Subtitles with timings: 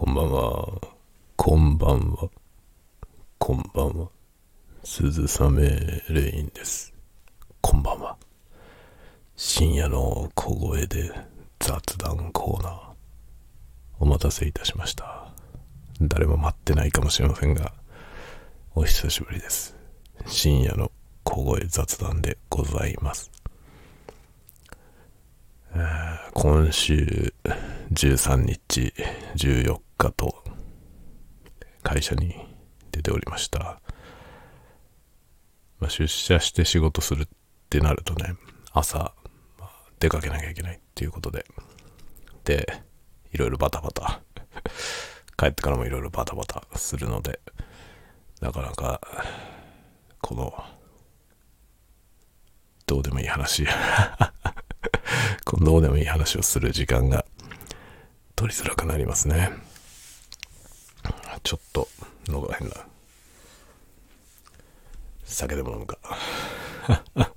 [0.00, 0.80] こんばんは。
[1.34, 2.30] こんばんは。
[3.36, 4.08] こんばんは。
[4.84, 5.68] 鈴雨
[6.08, 6.94] レインです。
[7.60, 8.16] こんばんは。
[9.34, 11.12] 深夜の小声で
[11.58, 12.74] 雑談コーナー。
[13.98, 15.32] お待たせいたしました。
[16.00, 17.72] 誰も待ってないかもしれませんが、
[18.76, 19.74] お久しぶりです。
[20.26, 20.92] 深夜の
[21.24, 23.32] 小声雑談でございます。
[26.34, 27.34] 今週
[27.92, 28.94] 13日、
[29.34, 30.44] 14日日と
[31.82, 32.34] 会社に
[32.92, 33.80] 出ておりました。
[35.80, 37.26] まあ、出社して仕事するっ
[37.70, 38.34] てなるとね、
[38.72, 39.14] 朝、
[39.58, 39.70] まあ
[40.00, 41.44] 出かけなきゃいけないっていうことで、
[42.44, 42.82] で、
[43.32, 44.20] いろいろバタバタ、
[45.36, 47.40] 帰ってからもいろいろバタバタするので、
[48.40, 49.00] なかなか、
[50.20, 50.64] この、
[52.86, 53.66] どうでもいい話、
[55.44, 57.24] このどうでもいい話をする時間が
[58.34, 59.67] 取りづらくなりますね。
[61.48, 61.88] ちょっと
[62.26, 62.86] 喉が変だ。
[65.24, 65.98] 酒でも飲むか。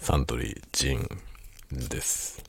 [0.00, 1.08] サントリージン
[1.70, 2.42] です。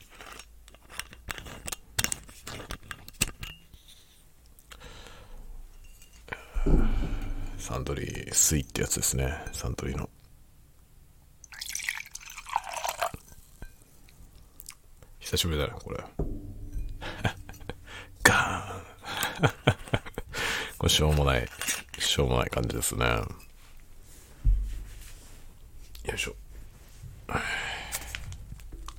[7.56, 9.32] サントリー水ってやつですね。
[9.52, 10.10] サントリーの。
[15.20, 16.04] 久しぶりだね、これ。
[18.24, 19.97] ガーン
[20.78, 21.48] これしょうもない、
[21.98, 23.04] しょうもない感じですね。
[23.04, 23.24] よ
[26.14, 26.34] いしょ。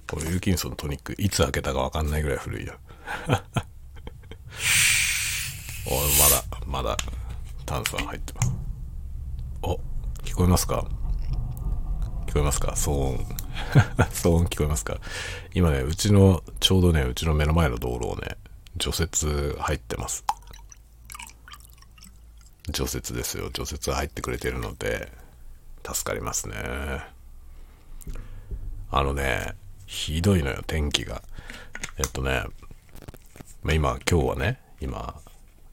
[0.09, 2.77] これウィルキンソントニック、いつ開けたかわかんないぐらい古いや。
[5.87, 6.97] お、まだ、まだ、
[7.65, 8.51] 炭酸入ってます。
[9.61, 9.79] お、
[10.23, 10.85] 聞こえますか？
[12.27, 12.73] 聞こえますか？
[12.75, 13.17] 騒音。
[14.11, 14.99] 騒音聞こえますか？
[15.53, 18.37] 今ね、うちの、ちょうどね、うちの目の前の道路をね、
[18.75, 20.25] 除雪入ってます。
[22.71, 23.49] 除雪ですよ。
[23.51, 25.11] 除雪入ってくれてるので、
[25.85, 26.55] 助かりますね。
[28.91, 31.21] あのね、ひどいのよ、天気が。
[31.97, 32.43] えっとね、
[33.63, 35.15] まあ、今、今日はね、今、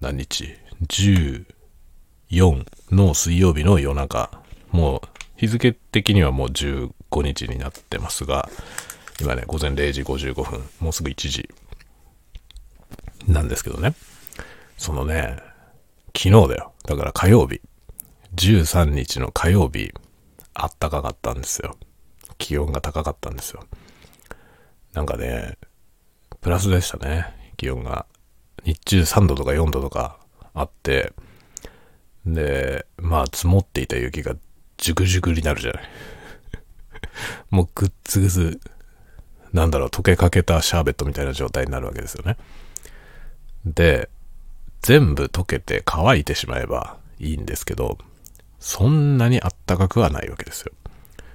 [0.01, 1.45] 何日 ?14
[2.91, 4.43] の水曜日の夜中。
[4.71, 6.91] もう、日付的にはもう15
[7.23, 8.49] 日になってますが、
[9.21, 11.49] 今ね、午前0時55分、もうすぐ1時
[13.27, 13.95] なんですけどね。
[14.77, 15.39] そのね、
[16.17, 16.73] 昨日だよ。
[16.85, 17.61] だから火曜日。
[18.35, 19.93] 13日の火曜日、
[20.55, 21.77] あったかかったんですよ。
[22.39, 23.65] 気温が高かったんですよ。
[24.95, 25.59] なんかね、
[26.41, 27.53] プラスでしたね。
[27.57, 28.07] 気温が。
[28.65, 30.19] 日中3度とか4度とか
[30.55, 31.13] あって、
[32.25, 34.35] で、まあ積もっていた雪が
[34.79, 35.83] ジュクジュクになるじゃない。
[37.51, 38.61] もうグッツグツ、
[39.53, 42.37] なんだろう、溶けかけたシャーベットみたいな状態になるわけですよね。
[43.65, 44.09] で、
[44.83, 47.99] 全部溶けて乾いてしまえばいいんですけど、
[48.59, 50.73] そんなにあったかくはないわけですよ。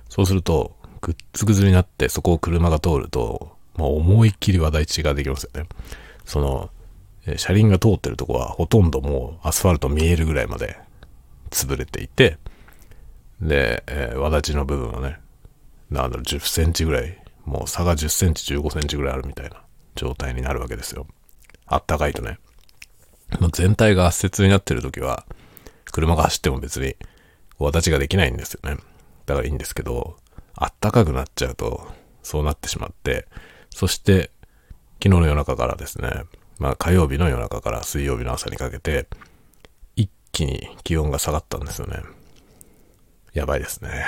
[0.10, 5.68] そうすると、グッツグツになってそこを車が通ると、まあ、思いっきり話題値ができますよね。
[6.26, 6.70] その、
[7.38, 10.78] 車輪が通ってるとこはほとんどもうアスファルト見えるぐらいまで
[11.52, 12.38] 潰れていて、
[13.42, 15.20] で、えー、わだちの部分はね、
[15.90, 19.62] なんだろ、10センチぐらい、もう差が10センチ、15センチぐらいあるみたいな
[19.96, 21.08] 状態になるわけですよ。
[21.66, 22.38] あったかいとね。
[23.40, 25.26] もう全体が圧雪になってる時は、
[25.92, 26.96] 車が走っても別に、
[27.60, 28.78] わだちができないんですよね。
[29.26, 30.18] だからいいんですけど、
[30.56, 31.88] あったかくなっちゃうと、
[32.24, 33.28] そうなってしまって、
[33.70, 34.32] そして、
[35.04, 36.24] 昨日の夜中からですね、
[36.60, 39.08] まあ火曜日の夜中から水曜日の朝にかけて、
[39.96, 42.02] 一気に気温が下がったんですよね。
[43.34, 44.06] やばいですね。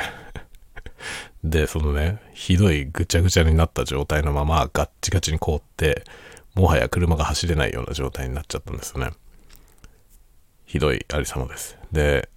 [1.43, 6.03] で、そのね、ひどいぐちゃぐちゃになった状態のままガッチガチに凍って、
[6.55, 9.11] もはや車が走れないような状態になっちゃったんですよね。
[10.65, 11.77] ひどいありさまです。
[11.91, 12.29] で、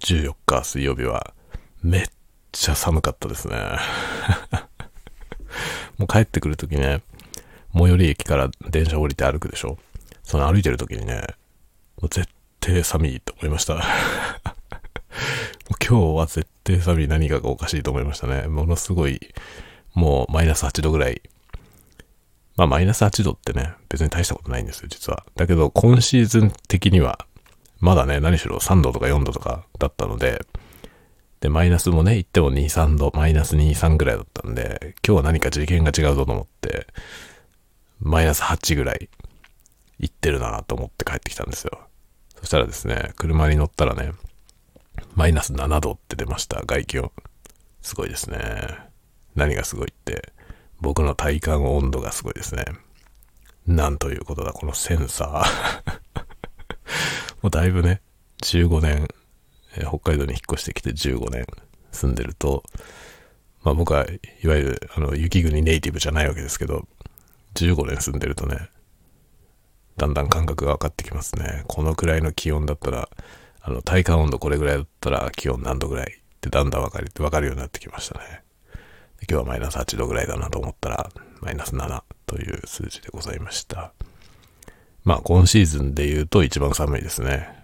[0.00, 1.34] 14日水曜日は
[1.82, 2.06] めっ
[2.52, 3.56] ちゃ寒かったですね。
[5.98, 7.02] もう帰ってくるときね、
[7.74, 9.78] 最寄り駅から電車降りて歩くでしょ。
[10.22, 11.22] その歩いてるときにね、
[12.00, 12.28] もう絶
[12.60, 13.82] 対寒いと思いました。
[15.86, 18.46] 今日は絶対寒い何かがおかしいと思いましたね。
[18.46, 19.20] ものすごい、
[19.94, 21.22] もうマイナス8度ぐらい。
[22.60, 25.24] まあマイナス8度ってね、別に大したことないんですよ、実は。
[25.34, 27.24] だけど今シーズン的には、
[27.78, 30.44] まだね、何しろ3度とか4度とかだったので、
[31.40, 36.86] で、マイナスもね、言っても2、3度、マイナス2、3ぐらいだったんで、今日は何か次元が違うぞと思って、
[37.98, 39.08] マイナス8ぐらい
[39.98, 41.80] 行ってるなと思って帰ってきたんですよ。
[42.40, 44.12] そしたらですね、車に乗ったらね、
[45.14, 47.10] マイナス7度って出ました、外気温。
[47.80, 48.38] すごいですね。
[49.34, 50.34] 何がすごいって、
[50.80, 52.64] 僕の体感温度がすごいですね。
[53.66, 56.00] なんということだ、このセンサー。
[57.42, 58.00] もうだいぶね、
[58.42, 59.08] 15年、
[59.76, 61.46] えー、北海道に引っ越してきて15年
[61.92, 62.64] 住んでると、
[63.62, 64.06] まあ僕は
[64.42, 66.88] いわゆるあの雪国ネイティブじゃないわけですけど、
[67.54, 68.68] 15年住んでるとね、
[69.96, 71.64] だんだん感覚が分かってきますね。
[71.68, 73.08] このくらいの気温だったら、
[73.60, 78.42] あの体感温度これぐらいだったら気温何度ぐらいってだんだん分かり、分かるようになってきましたね。
[79.28, 83.92] 今日はマイナス8度ぐらいだなと思ったら、マイナス7という数字でございました。
[85.04, 87.60] まあ今シーズンで言うと一番寒いですね。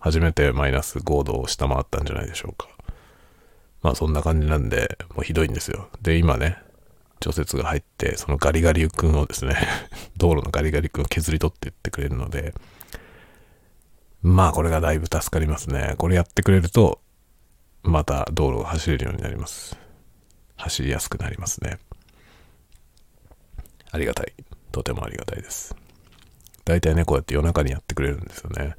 [0.00, 2.68] 初めてマイナス5度を下回ったんじゃないでしょうか。
[3.82, 5.88] まあそんな感じなんで、もうひどいんですよ。
[6.02, 6.58] で、今ね、
[7.20, 9.56] 除雪が入って、そのガリガリ君をですね
[10.16, 12.54] 道路のガリガリ君を削り取っていってくれるので、
[14.22, 15.94] まあこれがだいぶ助かりますね。
[15.98, 17.00] これやってくれると、
[17.82, 19.81] また道路を走れるようになります。
[20.62, 21.78] 走りやすくなりますね。
[23.90, 24.32] ありがたい。
[24.70, 25.74] とてもありがたいです。
[26.64, 28.76] 大体ね、こうやって夜中にやってくれるんですよね。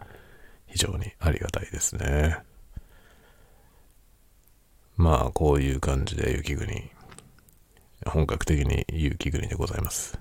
[0.68, 2.38] 非常にありがたいですね。
[4.96, 6.90] まあ、こういう感じで雪国。
[8.06, 10.18] 本格的に雪国でございます。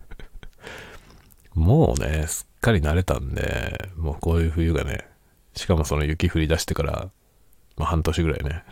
[1.54, 5.08] もうね、すっかり慣れたんで、もうこういう冬がね、
[5.54, 7.10] しかもその雪降り出してから、
[7.76, 8.62] まあ半年ぐらいね、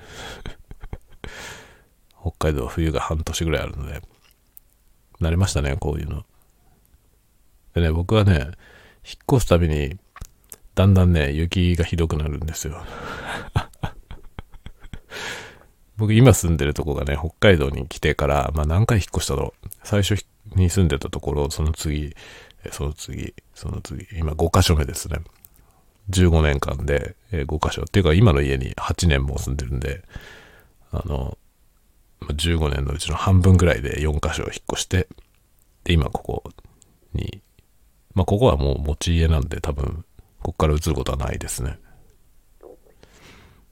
[2.31, 4.03] 北海道冬が半年ぐらいあるので、
[5.21, 6.25] 慣れましたね、こういうの。
[7.75, 8.33] でね、僕はね、
[9.05, 9.99] 引っ越すたびに、
[10.75, 12.83] だんだんね、雪がひどくなるんですよ。
[15.97, 19.53] 僕今住んでるとこがね、北海道に来てから、まあ何回引っ越したの？
[19.83, 22.15] 最初に住んでたところ、その次、
[22.71, 25.19] その次、その次、今5カ所目ですね。
[26.11, 27.83] 15年間で5カ所。
[27.83, 30.05] っていうか今の家に8年も住んでるんで、
[30.93, 31.37] あの、
[32.23, 35.09] 15年のうちの半分ぐらいで4カ所を引っ越して、
[35.85, 36.45] で、今ここ
[37.15, 37.43] に、
[38.15, 40.05] まあここはもう持ち家なんで多分、
[40.43, 41.79] ここから移ることはないですね。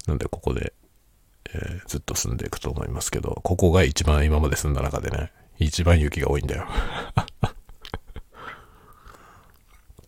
[0.07, 0.73] なんでここで
[1.55, 6.67] えー、ずっと住んでいくと思いますけど、ここが一番今まで住んだ中でね、一番雪が多いんだよ。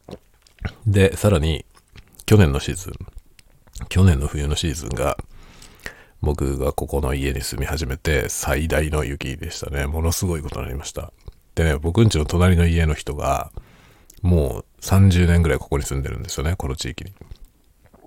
[0.86, 1.64] で、さらに、
[2.26, 2.92] 去年のシーズン、
[3.88, 5.16] 去年の冬のシーズンが、
[6.20, 9.86] 僕がここの家に住み始めて最大の雪でしたね。
[9.86, 11.12] ものすごいことになりました。
[11.54, 13.50] でね、僕んちの隣の家の人が、
[14.22, 17.12] もう30年ぐらいここに住んでるんですよね、この地域に。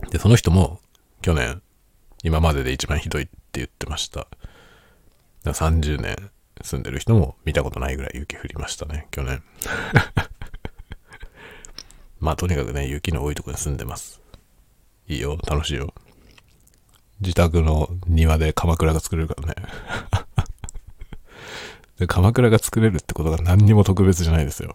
[0.10, 0.80] で、その人も
[1.22, 1.62] 去年
[2.24, 4.28] 今までで一番ひどいって言ってました。
[5.44, 6.16] だ30年
[6.62, 9.42] 住んでる人も見たことないぐらい雪降りましたね、去年。
[12.20, 14.22] まあとにかくね、雪の多いところに住んでます。
[15.08, 15.94] いいよ、楽しいよ。
[17.22, 19.56] 自宅の庭で鎌倉が作れるからね。
[22.00, 24.74] で鎌倉が作れるってことが何にも特別じゃないですよ。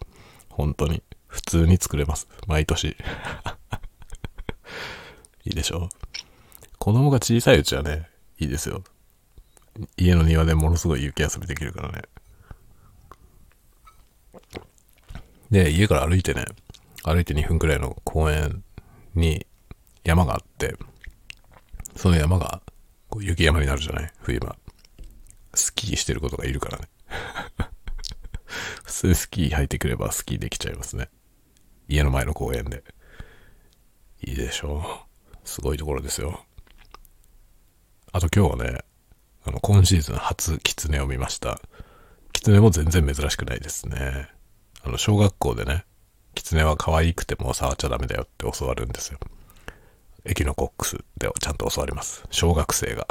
[0.48, 1.02] 本当に。
[1.26, 2.28] 普通に作れます。
[2.46, 2.96] 毎年。
[5.44, 5.90] いいでしょ
[6.78, 8.08] 子供が小さいうちはね、
[8.38, 8.84] いいですよ。
[9.96, 12.02] 家の庭でものすごい雪遊びできるからね。
[15.50, 16.44] で、家から歩いてね、
[17.02, 18.62] 歩いて2分くらいの公園
[19.14, 19.46] に
[20.04, 20.76] 山があって、
[21.96, 22.60] その山が
[23.08, 24.12] こう雪山になるじゃない？
[24.22, 24.56] 冬場。
[25.54, 26.88] スキーしてることがいるからね。
[28.84, 31.08] 普通スキー履いてくればスキーできちゃいますね。
[31.88, 32.84] 家の前の公園で。
[34.22, 35.36] いいでしょう。
[35.48, 36.44] すごいところですよ。
[38.12, 38.84] あと今日はね、
[39.44, 41.60] あの、今シーズン初キツネを見ました。
[42.32, 44.28] キツネも全然珍しくないですね。
[44.82, 45.84] あの、小学校でね、
[46.34, 49.18] キツネは可愛くても触っちゃダメだよって教わるんですよ。
[50.28, 52.24] エキノコックスでちゃんと教わります。
[52.30, 53.06] 小学生が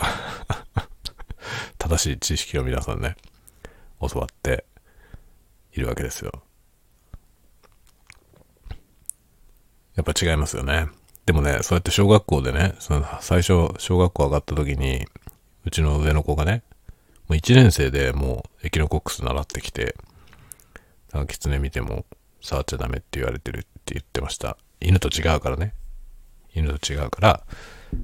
[1.80, 3.16] 正しい知識を皆さんね、
[4.02, 4.66] 教わって
[5.74, 6.44] いるわけですよ。
[9.96, 10.90] やっぱ違いますよね。
[11.26, 15.08] でもね、そうやって小学校でね、その最初、小学校上がった時に、
[15.64, 16.64] うちの上の子がね、
[17.30, 19.96] もう1年生でもうエキノコックス習ってきて、
[21.30, 22.06] キツネ見ても
[22.42, 24.58] 触っちゃダメって言われてるって言ってました。
[24.82, 25.74] 犬と違うからね。
[26.56, 27.44] 犬と違うから、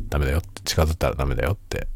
[0.10, 1.88] ダメだよって、近づいたらダメだよって、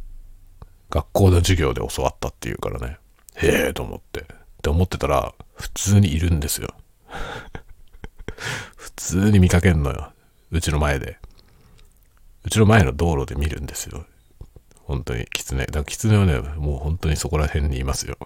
[0.89, 2.97] 学校の授業で教わったって言うからね。
[3.35, 4.21] へえと思って。
[4.21, 4.25] っ
[4.61, 6.69] て思ってたら、普通にいるんですよ。
[8.75, 10.13] 普通に見かけんのよ。
[10.51, 11.19] うちの前で。
[12.45, 14.05] うちの前の道路で見るんですよ。
[14.83, 15.65] 本当に、キツネ。
[15.65, 18.17] だからキツネはね、もう本当にそこら辺にいますよ。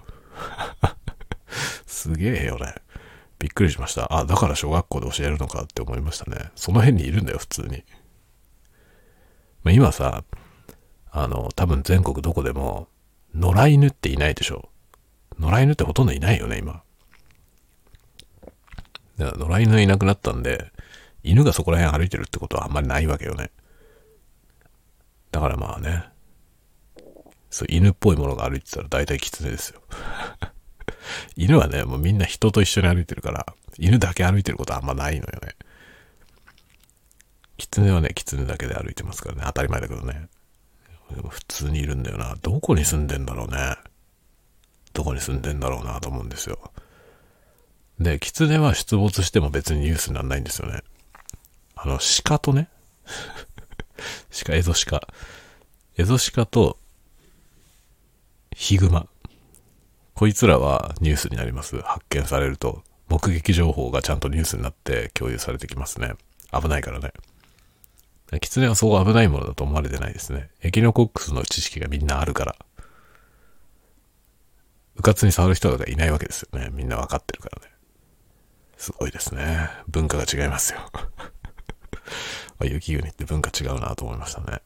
[1.88, 2.75] すげえよね。
[3.39, 4.13] びっくりしました。
[4.13, 6.51] あ、だから小学校で教えるのかって思いましたね。
[6.55, 7.83] その辺にいるんだよ、普通に。
[9.63, 10.23] まあ、今さ、
[11.11, 12.87] あの、多分全国どこでも、
[13.33, 14.69] 野良犬っていないでしょ。
[15.39, 16.83] 野良犬ってほとんどいないよね、今。
[19.17, 20.71] だから野良犬いなくなったんで、
[21.23, 23.51] 犬がそこら辺歩いてるってことはあんまりないわけよね。
[25.31, 26.05] だからまあね、
[27.49, 29.81] そう、犬っぽいものが歩いてたら大体狐ですよ。
[31.35, 33.45] 犬はね、もうみんな人と一緒に歩いてるから、
[33.77, 35.55] 犬だけ歩いてることはあんまないのよね。
[37.59, 39.43] 狐はね、狐だけで歩いてますからね。
[39.45, 40.27] 当たり前だけどね。
[41.15, 42.35] でも普通にいるんだよな。
[42.41, 43.75] どこに住んでんだろうね。
[44.93, 46.71] どこに住んでんだろうなと思うんですよ。
[47.99, 50.83] で、狐は出没しても別にニュースにならないんですよね。
[51.75, 52.69] あの、鹿とね、
[54.45, 55.07] 鹿、エゾ鹿。
[55.97, 56.79] エゾ鹿と、
[58.55, 59.07] ヒグマ。
[60.13, 61.79] こいつらはニュースになります。
[61.81, 66.13] 発見されると、目撃情報がちゃんとニュースになって共有されてきますね。
[66.51, 67.11] 危ないからね。
[68.38, 70.51] キツネはそう危ないものだと思われてないですね。
[70.62, 72.55] エキノコックスの知識がみんなあるから。
[74.95, 76.69] うかつに触る人がいないわけですよね。
[76.71, 77.71] みんなわかってるからね。
[78.77, 79.69] すごいですね。
[79.88, 80.79] 文化が違いますよ。
[82.62, 84.62] 雪国って文化違うなと思いましたね。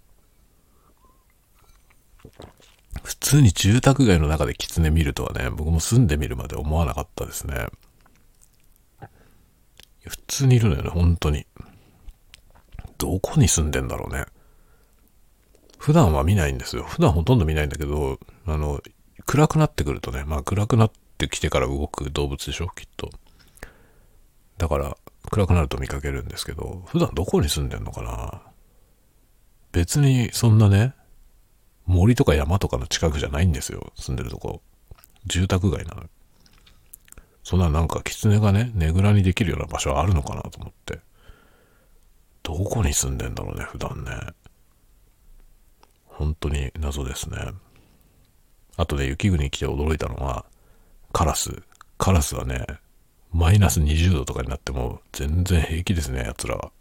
[3.03, 7.67] 普通に住宅街の中で狐見るとはね、僕も住んでみるまで思わなかったですね。
[10.08, 11.46] 普通にいるのよね、本当に。
[13.03, 14.25] どこに住んでんだろうね。
[15.77, 16.83] 普段は見ないんですよ。
[16.83, 18.81] 普段ほとんど見ないんだけど、あの、
[19.25, 23.10] 暗くなってくるとね、まあ暗くなってきてから動く動物でしょ、きっと。
[24.57, 24.95] だから、
[25.29, 28.41] 暗くなると見かけるんですけど、普段どこに住んでんのかな？
[29.74, 30.93] 別にそんなね、
[31.86, 34.62] 森とか山とかの近くじゃないんですよ、住んでるとこ。
[35.25, 36.03] 住宅街なの。
[37.43, 41.00] そんななんか狐がね、ねぐらにできるような場所はあるのかなと思って。
[42.43, 44.12] どこに住んでんだろうね、普段ね。
[46.05, 47.38] 本当に謎ですね。
[48.75, 50.45] あとね、雪国に来て驚いたのは、
[51.12, 51.63] カラス。
[51.97, 52.65] カラスはね、
[53.31, 56.71] マイナス20度とかになっても全然平気ですね、奴らは。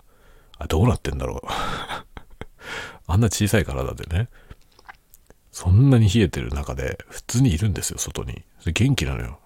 [0.59, 1.47] あ、どうなってんだろう。
[3.07, 4.29] あんな小さい体でね、
[5.51, 8.43] そんなに冷えてる中で普通にいるんですよ、外に。
[8.67, 9.39] 元気なのよ。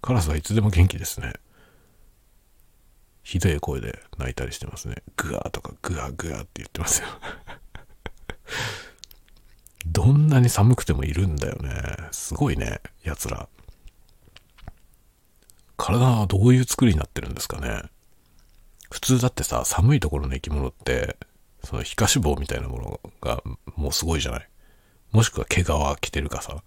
[0.00, 1.34] カラスはいつでも元気ですね。
[3.26, 5.02] ひどい声で泣いたりしてますね。
[5.16, 7.08] グワーとかグワーグワーって言ってますよ。
[9.84, 11.72] どんなに寒くてもいるんだよね。
[12.12, 13.48] すごいね、奴ら。
[15.76, 17.82] 体はどういう作りになってるんですかね。
[18.92, 21.16] 普通だってさ、寒いところの生き物って、
[21.64, 23.42] その皮下脂肪みたいなものが
[23.74, 24.48] もうすごいじゃない。
[25.10, 25.66] もしくは毛皮
[26.00, 26.62] 着てるかさ。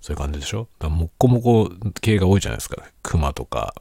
[0.00, 1.70] そういう感じでしょだもっこもこ
[2.00, 2.82] 系が多いじゃないですか。
[3.02, 3.74] 熊とか、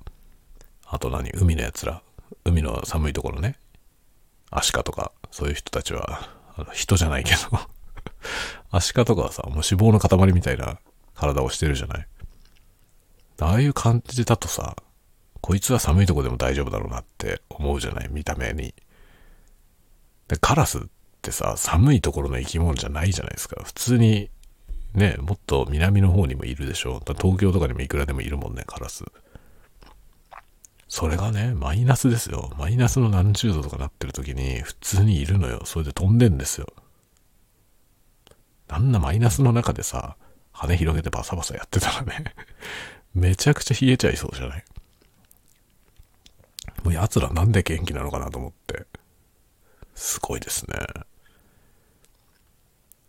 [0.89, 1.29] あと何？
[1.32, 2.01] 海のやつら。
[2.46, 3.58] 海の寒いところね。
[4.50, 7.38] アシカとか、そういう人たちは、あの人じゃないけど
[8.72, 10.79] アシカとかはさ、もう脂肪の塊みたいな
[11.13, 12.08] 体をしてるじゃない？
[13.39, 14.75] ああいう感じだとさ、
[15.41, 18.10] こいつは寒いとこでも大丈夫だろうなって思うじゃない？
[18.10, 18.74] 見た目に。
[20.27, 20.82] で、カラスっ
[21.22, 23.62] てさ、寒いところの生き物じゃないじゃないですか。
[23.63, 24.29] 普通に、
[24.94, 27.01] ね、もっと南の方にもいるでしょ。
[27.06, 29.06] 東京とかにもいくらでもいるもんね、カラス。
[30.89, 32.51] それがね、マイナスですよ。
[32.58, 35.62] マイナスの何十度とかなってる時に普通にいるのよ。
[35.65, 36.67] それで飛んでんですよ。
[38.70, 40.15] あんなマイナスの中でさ、
[40.51, 42.24] 羽広げてバサバサやってたらね
[43.13, 44.63] めちゃくちゃ冷えちゃいそうじゃない？
[46.84, 48.86] もう奴らなんで元気なのかなと思って。
[49.94, 50.77] すごいですね。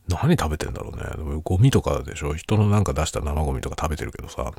[0.08, 1.40] 何食べてんだろうね。
[1.44, 2.34] ゴミとかでしょ？
[2.34, 4.52] 人のなんか出した生ゴミとか食べてるけどさ。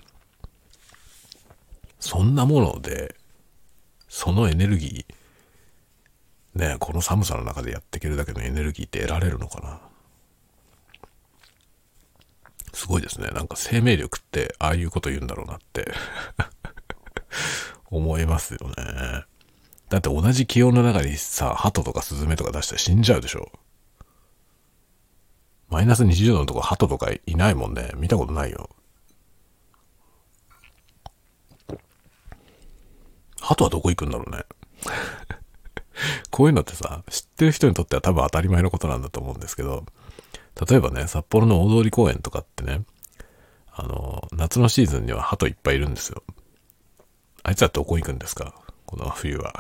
[2.00, 3.15] そんなもので、
[4.08, 9.79] そのエネルギー、ねこの寒さの中でやっていけるだけのエネルギーって得られるのかな？
[12.74, 13.29] すごいですね。
[13.29, 15.91] なんか生命力ってああいうこと言うんだろうなって
[17.91, 19.25] 思いますよね。
[19.89, 23.51] だって同じ気温の中にさ、鳩とかスズメとか出したら死んじゃうでしょ。
[25.68, 27.91] マイナス20度のとこ鳩とかいないもんね。
[27.96, 28.70] 見たことないよ。
[33.50, 34.44] 鳩はどこ行くんだろうね。
[36.29, 39.86] こういうのってさ、知ってる人にとっては多分当たり前のことなんだと思うんですけど、
[40.70, 42.84] 例えばね、札幌の大通公園とかってね、
[43.72, 46.22] あの、夏のシーズンには鳩いっぱいいるんですよ。
[47.41, 48.53] あいつはどこ行くんですか？
[48.86, 49.51] この冬は。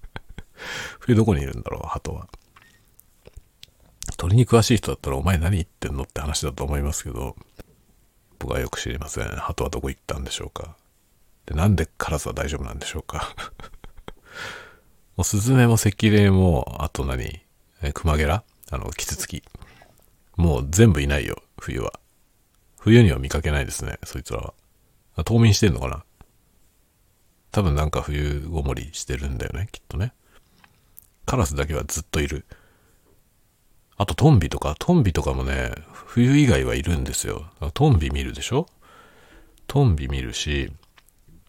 [1.00, 2.28] 冬どこにいるんだろう鳩は。
[4.18, 7.36] 鳥に詳しい人だったらお前何言ってんのって話だと思いますけど、
[8.38, 9.28] 僕はよく知りません。
[9.28, 10.76] 鳩はどこ行ったんでしょうか。
[11.48, 13.34] で、なんでカラスは大丈夫なんでしょうか？
[15.16, 17.40] もうスズメもセキレイも、あと何？
[17.82, 18.44] えクマゲラ？
[18.70, 19.42] あの、キツツキ？
[20.36, 21.98] もう全部いないよ、冬は。
[22.78, 24.52] 冬には見かけないですね、そいつらは。
[25.24, 26.04] 冬眠してんのかな？
[27.50, 30.12] 多分なんか冬ごもりしてるんだよね、きっとね。
[31.24, 32.44] カラスだけはずっといる。
[33.96, 37.50] あとトンビとか、トンビとかもね、冬以外はいるんですよ。
[37.74, 38.66] トンビ見るでしょ？
[39.66, 40.72] トンビ見るし、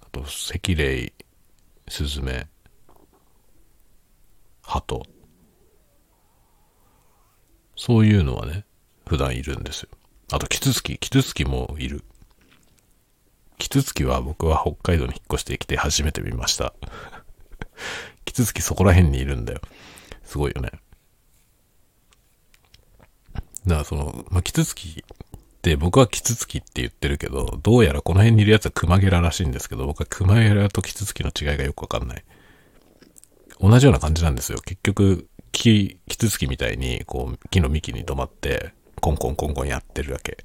[0.10, 1.14] あと赤霊、
[1.88, 2.48] スズメ、
[4.64, 5.04] ハト。
[7.76, 8.66] そういうのはね、
[9.08, 9.90] 普段いるんですよ。
[10.32, 12.04] あとキツツキ、キツツキもいる。
[13.60, 16.74] キツツキは僕は北海道に引っ越してきて初めて見ました。
[18.26, 19.62] キツツキそこら辺にいるんだよ。
[20.24, 20.72] すごいよね。
[23.68, 25.06] だからその、まあ、キツツキ
[25.60, 32.24] って僕はキツツキって言ってるけど、どうやらこの辺にいるやつはクマゲラらしいんですけど、僕はクマゲラとキツツキの違いがよくわかんない。
[33.60, 34.60] 同じような感じなんですよ。
[34.60, 40.38] 結局、木、キツツキみたいに、こう、木の幹に止まって、コンコンコンコンやってるだけ。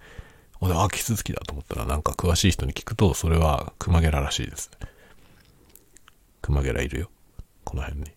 [0.60, 4.72] 俺、あ、キツツキだと思ったら、なんか詳しい人に聞くと、それはクマゲラらしいです。
[6.42, 7.10] クマゲラいるよ。
[7.62, 8.10] この辺に。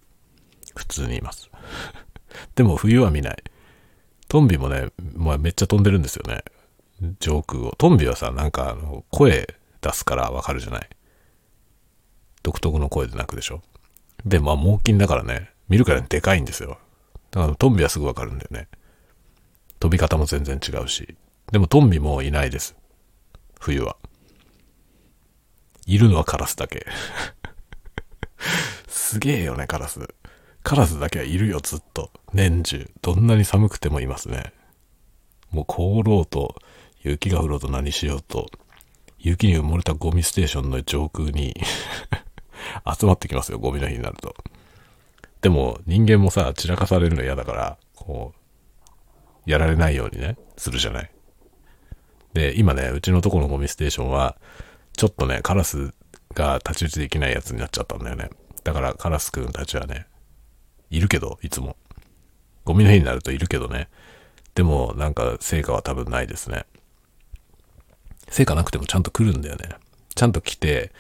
[0.76, 1.52] 普通にいます。
[2.56, 3.44] でも冬は見ない。
[4.28, 6.44] トンビもね、まあ、めっちゃ飛んでるんですよね。
[7.20, 7.76] 上空を。
[7.78, 10.90] トンビはさ、なんかあの、声出すからわかるじゃない？
[12.44, 13.62] 独特の声で鳴くでしょ？
[14.26, 16.80] で、まあ、猛禽だからね、見るからでかいんですよ。
[17.32, 18.68] だからトンビはすぐわかるんだよね。
[19.80, 21.16] 飛び方も全然違うし。
[21.52, 22.76] でもトンビもいないです。
[23.60, 23.96] 冬は。
[25.86, 26.86] いるのはカラスだけ。
[28.88, 30.00] すげえよね、カラス。
[30.64, 32.12] カラスだけはいるよ、ずっと。
[32.34, 32.92] 年中。
[33.02, 34.52] どんなに寒くてもいますね。
[35.52, 36.56] もう凍ろうと、
[37.08, 38.48] 雪が降ろうと何しようと、
[39.20, 41.56] 雪に埋もれたゴミステーションの上空に
[43.00, 44.36] 集まってきますよ、ゴミの日になると。
[45.42, 51.12] でも、人間もさ、散らかされるの嫌だから、こう、やられないようにね、するじゃない。
[52.34, 54.38] で、今ね、うちのとこのゴミステーションは、
[54.96, 55.94] ちょっとね、カラス
[56.34, 58.30] が太刀打ちできないやつになっちゃったんだよね。
[58.64, 60.08] だからカラスくんたちはね、
[60.90, 61.78] いるけど、いつも。
[62.66, 63.90] ゴミの日になるといるけどね。
[64.56, 66.66] でも、なんか、成果は多分ないですね。
[68.30, 69.70] 成果なくてもちゃんと来るんだよね。
[70.16, 70.92] ちゃんと来て、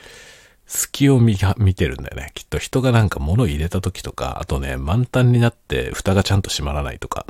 [0.66, 2.32] 隙を見てるんだよね。
[2.34, 7.26] きっと人がなんか物入れた時とか、あとね、満タンになって蓋がちゃんと閉まらないとか、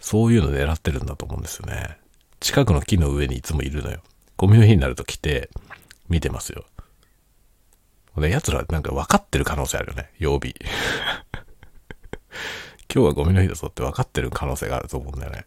[0.00, 1.98] そういうの狙ってるんだと思うんですよね。
[2.40, 4.00] 近くの木の上にいつもいるのよ。
[4.36, 5.50] ゴミの日になると来て、
[6.08, 6.64] 見てますよ。
[8.16, 10.10] で、奴らなんか分かってる可能性あるよね。
[10.18, 10.54] 曜日。
[12.92, 15.44] 今日はゴミの日だぞって分かってる可能性があると思うんだよね。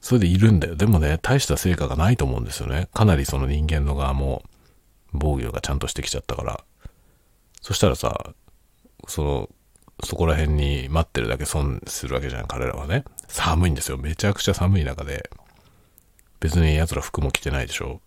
[0.00, 0.76] それでいるんだよ。
[0.76, 2.88] でもね、大した成果がないと思うんですよね。
[2.94, 4.42] かなりその人間の側も
[5.12, 6.64] 防御がちゃんとしてきちゃったから。
[7.60, 8.32] そしたらさ、
[9.06, 9.48] その、
[10.02, 13.04] そこら辺に待ってるだけ損するわけじゃん、彼らはね。
[13.28, 13.98] 寒いんですよ。
[13.98, 15.28] めちゃくちゃ寒い中で。
[16.40, 18.00] 別に奴ら服も着てないでしょ。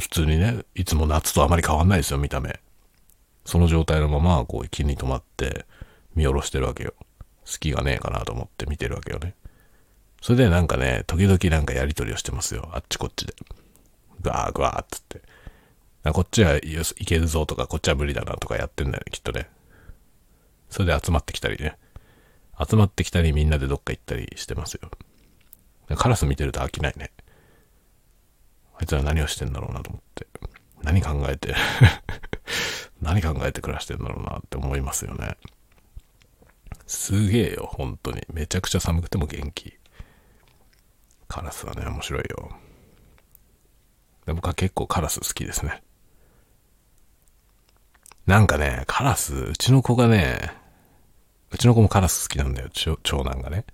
[0.00, 2.58] 普通にね、いつも夏とあまり変わんないですよ、見た目。
[3.44, 5.66] その状態のまま、こう、木に止まって
[6.16, 6.94] 見下ろしてるわけよ。
[7.44, 9.34] 隙がねえかなと思って見てるわけよね。
[10.20, 12.68] それでなんかね、時々なんかやりとりをしてますよ。
[12.72, 13.34] あっちこっちで。
[14.20, 15.22] ぐわーぐわーっつって。
[16.12, 16.60] こっちはい
[17.04, 19.48] けるぞとか、こっちは無理だなとかやってんだよね、きっとね。
[20.70, 21.76] それで集まってきたりね。
[22.58, 24.90] 集まってきたりみんなでどっか行ったりしてますよ。
[25.96, 27.10] カラス見てると飽きないね。
[28.74, 30.26] あいつら何をしてんだろうなと思って。
[30.82, 31.54] 何考えて
[33.00, 35.36] 何考えて暮らしてんだろうなって思いますよね。
[36.86, 38.22] すげえよ、本当に。
[38.32, 39.77] めちゃくちゃ寒くても元気。
[41.28, 42.50] カラスはね、面白いよ。
[44.26, 45.82] 僕は結構カラス好きですね。
[48.26, 50.52] なんかね、カラス、うちの子がね、
[51.50, 52.68] うちの子もカラス好きなんだよ、
[53.02, 53.64] 長男がね。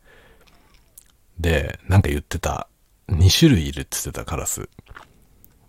[1.39, 2.69] で、なんか言ってた。
[3.09, 4.69] 2種類いるって言ってたカラス。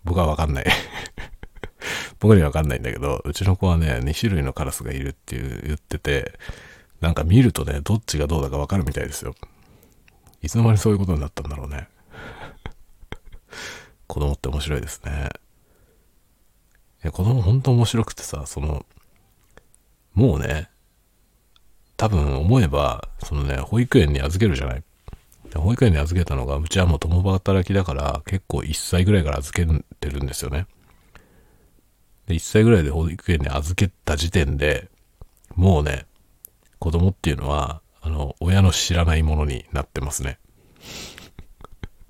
[0.04, 0.66] 僕はわかんない
[2.20, 6.38] 僕にはわかんないんだけど、うちの子はね、2種類のカラスがいるっていう言ってて、
[7.00, 9.34] なんか見るとね、どっちがどうだかわかるみたいですよ。
[10.42, 11.88] いつの間にそういうことになったんだろうね。
[14.06, 15.30] 子供って面白いですね。
[17.02, 18.86] いや、子供ほんと面白くてさ、その、
[20.14, 20.70] もうね、
[21.96, 24.84] 多分思えば、そのね、保育園に預けるじゃない。
[25.54, 29.66] 保育園に預けたのが、うちはもう共働きだから、結構1歳ぐらいから預け
[30.00, 30.66] てるんですよね。
[32.26, 34.88] で、1歳ぐらいで保育園に預けた時点で、
[35.54, 36.06] もうね、
[36.78, 40.38] 子供っていうのは、あの、親の知らないものになってますね。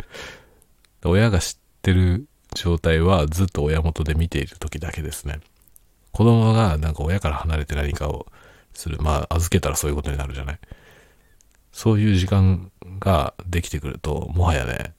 [1.03, 5.41] 親が知ってる状態はずっと親元で見ている時だけですね。
[6.13, 8.27] 子供がなんか親から離れて何かを
[8.75, 8.99] する。
[9.01, 10.59] まあ、預けたらそういうことになるじゃない。
[11.73, 14.93] そういう時間ができてくると、もはやね、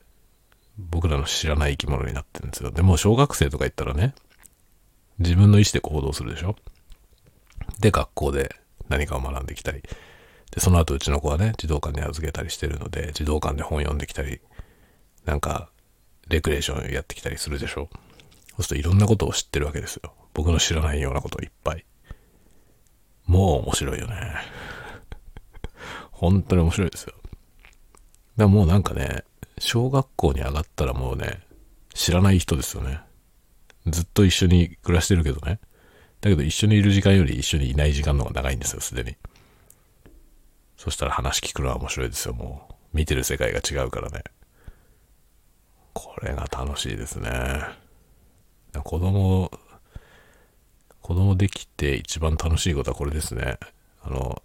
[0.80, 2.72] 僕らの知らない生き物になってるんですよ。
[2.72, 4.16] でも小学生とか言ったらね、
[5.20, 6.56] 自分の意思で行動するでしょ
[7.80, 8.56] で、学校で
[8.90, 9.84] 何かを学んできたり。
[10.52, 14.40] で、その後うちの子はね、児童館に預けたりしてるので、児童館で本読んできたり、
[15.26, 15.70] なんか、
[16.30, 17.90] レクレーションやってきたりするでしょ
[18.52, 20.14] そうするといろんなことを知ってるわけですよ。
[20.34, 21.86] 僕の知らないようなことをいっぱい。
[23.26, 24.16] もう面白いよね。
[26.12, 27.14] 本当に面白いですよ。
[27.14, 27.32] だか
[28.38, 29.24] らもうなんかね、
[29.60, 31.42] 小学校に上がったらもうね、
[31.94, 33.00] 知らない人ですよね。
[33.88, 35.60] ずっと一緒に暮らしてるけどね。
[36.22, 39.16] だけど一緒にいる時間より一緒にいない時間の方が長いんですよ、すでに。
[40.78, 42.74] そしたら話聞くのは面白いですよ、もう。
[42.94, 44.24] 見てる世界が違うからね。
[45.94, 47.62] これが楽しいですね。
[48.84, 49.52] 子供、
[51.02, 53.58] 子供できて一番楽しいことはこれですね。
[54.04, 54.42] あの、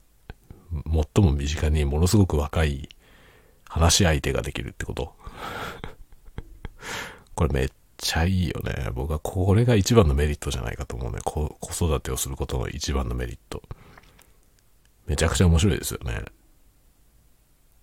[1.15, 2.89] 最も身近にものすごく若い
[3.69, 5.15] 話し相手ができるってこと。
[7.35, 7.69] これめっ
[7.99, 8.91] ちゃいいよね。
[8.95, 11.21] 僕はこれが一番のメリットじゃないかと思うね。
[11.23, 13.63] 子育てをすることの一番のメリット。
[15.07, 16.23] めちゃくちゃ面白いですよね。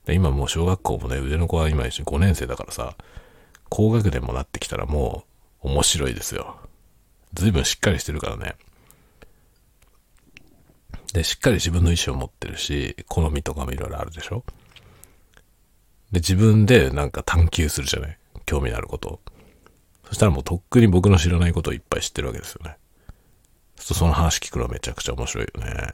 [0.06, 2.96] で今もう小学校もね、腕の子は今一緒に5年生だからさ、
[3.70, 5.26] 高学年もなってきたらも
[5.64, 6.58] う面白いですよ。
[7.34, 8.56] 随分しっかりしてるからね。
[11.14, 14.44] で、しっかり自分の意思を持ってるし、好みとかもいろいろあるでしょ
[16.12, 18.18] で、自分でなんか探求するじゃない？
[18.46, 19.20] 興味のあること。
[20.08, 22.78] そしたらもうとっくに僕の知らないことをいっぱい知ってるわけですよね。
[23.76, 25.94] そその話聞くのはめちゃくちゃ面白いよね。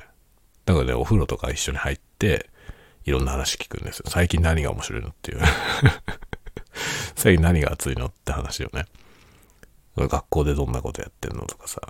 [0.65, 2.49] だからね、お風呂とか一緒に入って、
[3.05, 4.05] いろんな話聞くんですよ。
[4.07, 5.39] 最近何が面白いのっていう。
[7.15, 8.85] 最近何が熱いのって話よね。
[9.95, 11.81] 学校でどんなことやってんのとかさ。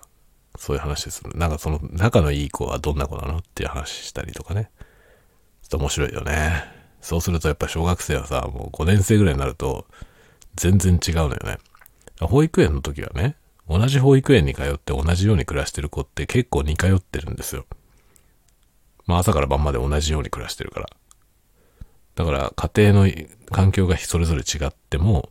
[0.57, 1.23] そういう話です。
[1.35, 4.69] なんかその仲のいい子はどんな子なのっていう話したりとかね。
[5.61, 6.63] ちょっと面白いよね。
[7.01, 9.85] そうするとやっぱ小学生はさ、もう5年生ぐらいになると
[10.55, 11.57] 全然違うのよね。
[12.21, 13.35] 保育園の時はね、
[13.67, 17.65] 同じ保育園に通って同じように暮らしてる子って結構似通ってるんですよ。
[19.05, 20.89] まあ朝から晩まで同じように暮らしてるから。
[22.15, 23.11] だから家庭の
[23.51, 25.29] 環境がそれぞれ違っても、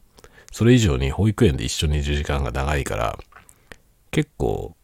[0.53, 3.19] それ以上に保育園で一緒にいる時間が長いから、
[4.11, 4.77] 結構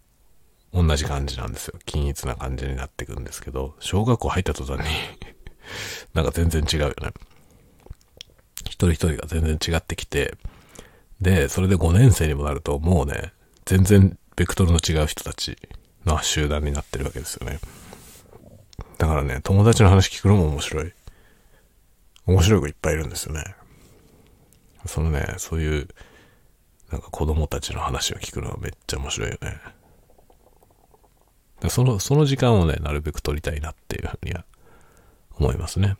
[0.72, 1.78] 同じ感じなんですよ。
[1.84, 4.86] 均一な感じになってくんですけど、小学校入った途端に
[6.14, 7.12] なんか全然違うよね。
[8.64, 10.34] 一人一人が全然違ってきて、
[11.20, 13.32] で、それで5年生にもなると、もうね、
[13.64, 15.56] 全然ベクトルの違う人たち
[16.06, 17.60] の集団になってるわけですよね。
[19.00, 20.92] だからね、友達の話聞くのも面白い。
[22.26, 23.42] 面白い子いっぱいいるんですよね。
[24.84, 25.88] そのね、そういう、
[26.92, 29.58] なんか子供たちの話を聞くのはめっちゃ面白いよね。
[31.70, 34.44] その、その時間をね、なるべく取りたいなっていうふうには
[35.38, 35.96] 思いますね。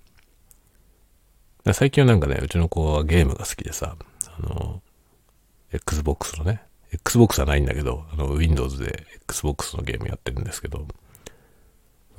[1.72, 4.82] 最近はなんかね、うちの子はゲームが好きでさ、あの、
[5.72, 6.60] Xbox のね、
[6.92, 10.86] Xbox はないんだけど、あの、Windows で Xbox のゲームやってるんですけど、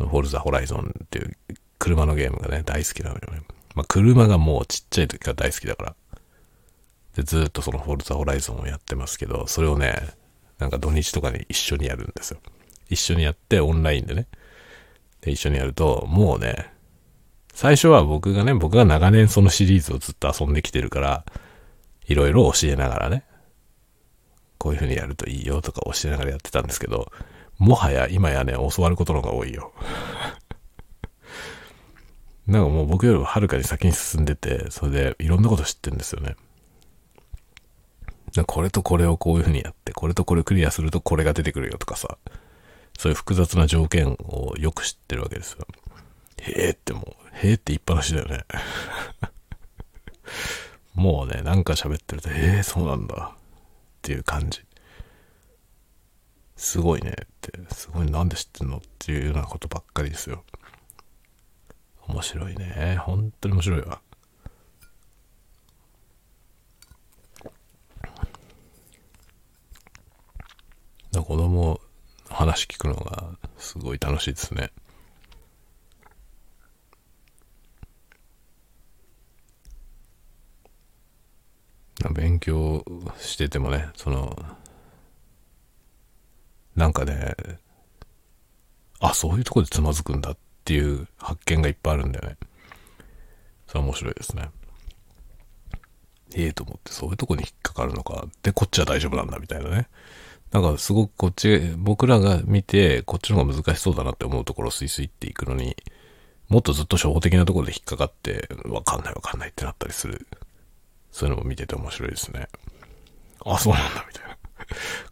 [0.08, 1.38] フォルザホライゾンっていう
[1.80, 3.42] 車のゲームがね、大好きなのよね。
[3.76, 5.96] まあ、車がもうちっちゃい時から大好きだから。
[7.16, 9.96] で、ずっとそのフォルザホライゾンをやってますけど、それをね、
[10.60, 12.40] なんか土日とかに一緒にやるんですよ。
[12.90, 14.28] 一緒にやってオンラインでね。
[15.22, 16.72] で、一緒にやると、もうね、
[17.54, 21.26] 最初は僕がね、僕が長年そのシリーズをずっと遊んできてるから、
[22.08, 23.24] いろいろ教えながらね、
[24.58, 27.12] こういう風にやるといいよとか教えながらやってたんですけど、
[27.62, 29.72] もはや今やね、教わることの方が多いよ。
[32.48, 36.36] なんかもう僕よりもはるかに先に進んでて、それでいろんなこと知ってるんですよね。
[38.48, 42.18] これとこれをこういう風にやって、これとこれクリアするとこれが出てくるよとかさ、
[42.98, 45.68] そういう複雑な条件をよく知ってるわけですよ。
[46.40, 48.44] へえってもう、へえって言いっぱなしだよね。
[50.96, 53.34] もうね、なんか喋ってると、ええそうなんだ。
[53.36, 53.38] っ
[54.02, 54.64] ていう感じ。
[56.62, 60.44] すごいねって、すごいなんで知ってんのっていうようなことばっかりですよ。
[62.08, 62.98] 面白いね。
[63.02, 64.00] 本当に面白いわ。
[71.14, 71.82] 子供
[72.30, 74.72] 話聞くのがすごい楽しいですね。
[82.14, 82.86] 勉強
[83.18, 84.38] しててもね、その、
[86.76, 87.36] なんかね、
[89.00, 92.38] あ、そういうとこでつまずくんだっていう発見がいっぱいあるんだよね。
[93.68, 94.50] それは面白いですね。
[96.36, 98.26] ええと思って、そういうとこに引っかかるのか。
[98.44, 99.88] で、こっちは大丈夫なんだみたいなね。
[100.52, 105.76] なんかすごくこっち、僕らが見て、こっちの方が難しそうだなって思うところをスイスイっていくのに、
[106.50, 110.28] もっとずっと初歩的なところで引っかかって、わかんないわかんないってなったりする。
[111.12, 112.48] そういうのも見てて面白いですね。
[113.46, 114.31] あ、そうなんだ、みたいな。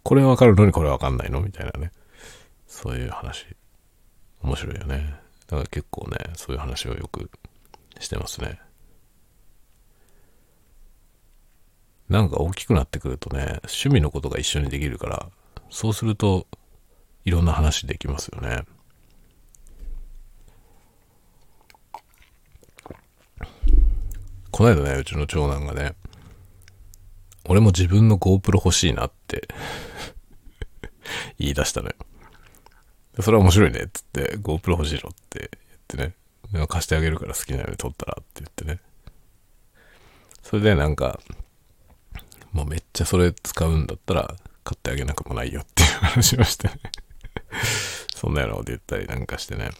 [0.03, 1.41] これわかるのにこれわかんないの？
[1.41, 1.91] みたいなね。
[2.67, 3.45] そういう話。
[4.41, 5.15] 面白いよね。
[5.47, 7.29] だから結構ね、そういう話をよく
[7.99, 8.59] してますね。
[12.07, 15.27] なんか大きくなってくるとね、趣味のことが一緒にできるから、
[15.69, 16.47] そうすると
[17.25, 18.63] いろんな話できますよね。
[24.51, 25.93] この間ね、うちの長男がね、
[27.49, 29.47] 俺も自分の GoPro 欲しいなって
[31.39, 31.95] 言い出したのよ。
[33.21, 35.51] それは面白いねっつって、GoPro 欲しいのって
[35.97, 36.13] 言って
[36.57, 38.79] ね、貸してあげるから好きなように撮ったらって言ってね。
[40.43, 41.19] それでなんか、
[42.51, 46.69] もうめっちゃそれ使うんだったら買ってあげなくもないよっていう話をして
[48.15, 49.71] そんなようなこと言ったりなんかしてね。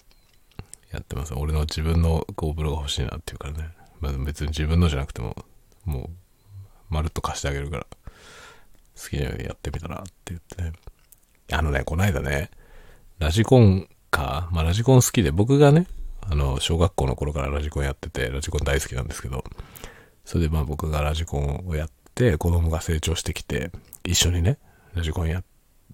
[0.91, 1.36] やってます。
[1.36, 3.69] 俺の自分の GoPro が欲しいなっていうからね。
[3.99, 5.36] まあ別に自分のじゃなくても、
[5.86, 6.10] もう、
[6.89, 7.88] まるっと貸してあげるから、
[9.02, 10.73] 好きなようにやってみたらって言ってね。
[11.52, 12.52] あのね、こないだね、
[13.19, 15.88] ラジコンか、まあラジコン好きで、僕がね、
[16.21, 19.43] あの、小学校の頃からラジコンやってて、ラジコン大好きなんですけど、
[20.25, 23.71] それでまあ僕がラジコンをやって、子供が成長してきて、
[24.04, 24.58] 一緒にね、
[24.93, 25.43] ラジコンやっ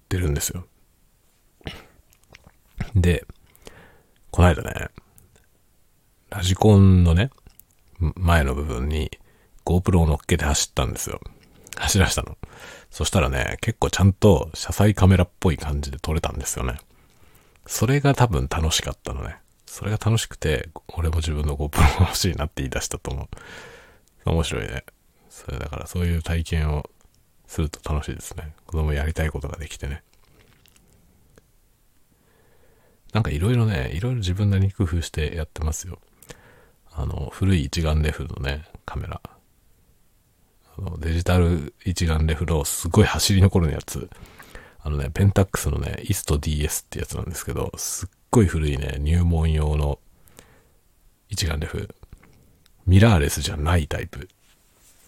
[0.08, 0.66] てるんですよ。
[2.94, 3.24] で、
[4.30, 4.88] この間ね、
[6.28, 7.30] ラジコンのね、
[7.98, 9.10] 前の部分に
[9.66, 11.20] GoPro を乗っけて走ったんですよ。
[11.76, 12.38] 走らしたの。
[12.90, 16.78] そしたらね、結構ちゃんと車載カメラっぽい感じで撮れたんですよね。
[17.66, 19.36] それが多分楽しかったのね。
[19.66, 23.28] それが楽しくて、俺も自分の GoPro が欲しいなって言い出したと思
[24.24, 24.30] う。
[24.30, 24.84] 面白いね。
[25.28, 26.88] それだからそういう体験を
[27.46, 28.54] すると楽しいですね。
[28.66, 30.02] 子供やりたいことができてね。
[33.12, 35.98] なんかいろいろね、いろいろ自分なりに工夫してやってますよ。
[36.92, 39.20] あの、古い一眼レフのね、カメラ。
[40.82, 44.08] のデジタル一眼レフのすごい走り残るやつ。
[44.80, 49.98] あのね、ペンタックスのね、イスト DS ってやつなんですけど、すっごい古いね、入門用の
[51.28, 51.88] 一眼レフ。
[52.86, 54.28] ミラーレスじゃないタイプ。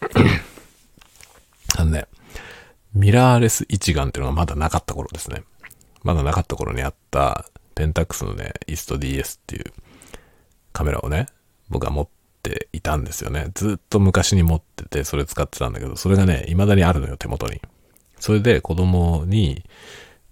[1.78, 2.08] あのね、
[2.92, 5.44] ミラーレス一眼っていうのがまだなかった頃ですね。
[6.02, 9.72] まだなかった頃にあったペンタックスのね、イスト DS っていう
[10.72, 11.26] カメラをね、
[11.68, 12.08] 僕は持っ
[12.42, 13.50] ていたんですよね。
[13.54, 17.60] ずっと昔に持ってて、それ使ってたんだけど、それがね、未だにあるのよ、手元に。
[18.18, 19.64] それで子供に、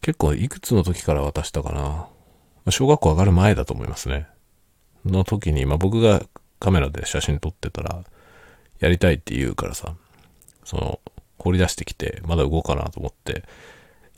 [0.01, 2.09] 結構いくつの時から渡したかな。
[2.71, 4.27] 小学校上がる前だと思いますね。
[5.05, 6.23] の時に、まあ、僕が
[6.59, 8.05] カメラで写真撮ってたら、
[8.81, 9.95] やりたいって言うからさ、
[10.65, 11.01] その、
[11.39, 13.45] 掘り出してきて、まだ動かなと思って、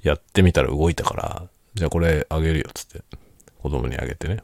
[0.03, 3.03] やってみたら動いたから、じゃあこれあげるよ、つって、
[3.61, 4.39] 子供にあげてね。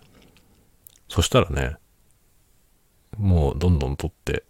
[1.08, 1.76] そしたらね、
[3.18, 4.44] もうどんどん撮って、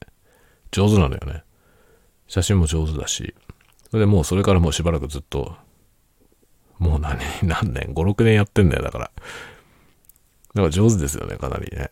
[0.71, 1.43] 上手なのよね。
[2.27, 3.35] 写真も上手だし。
[3.91, 5.57] それでもうそれからもうしばらくずっと、
[6.79, 9.05] もう何、 何年 ?5、6年やってんだよ、だから。
[9.05, 9.11] だ
[10.55, 11.91] から上手ですよね、かなりね。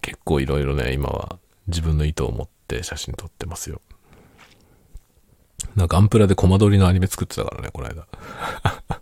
[0.00, 3.80] 結構いろいろね、今は自分の意図を持って写真撮ってますよ。
[5.74, 8.06] なんかガンプラでコマ撮りのアニメ作ってたからね、この間。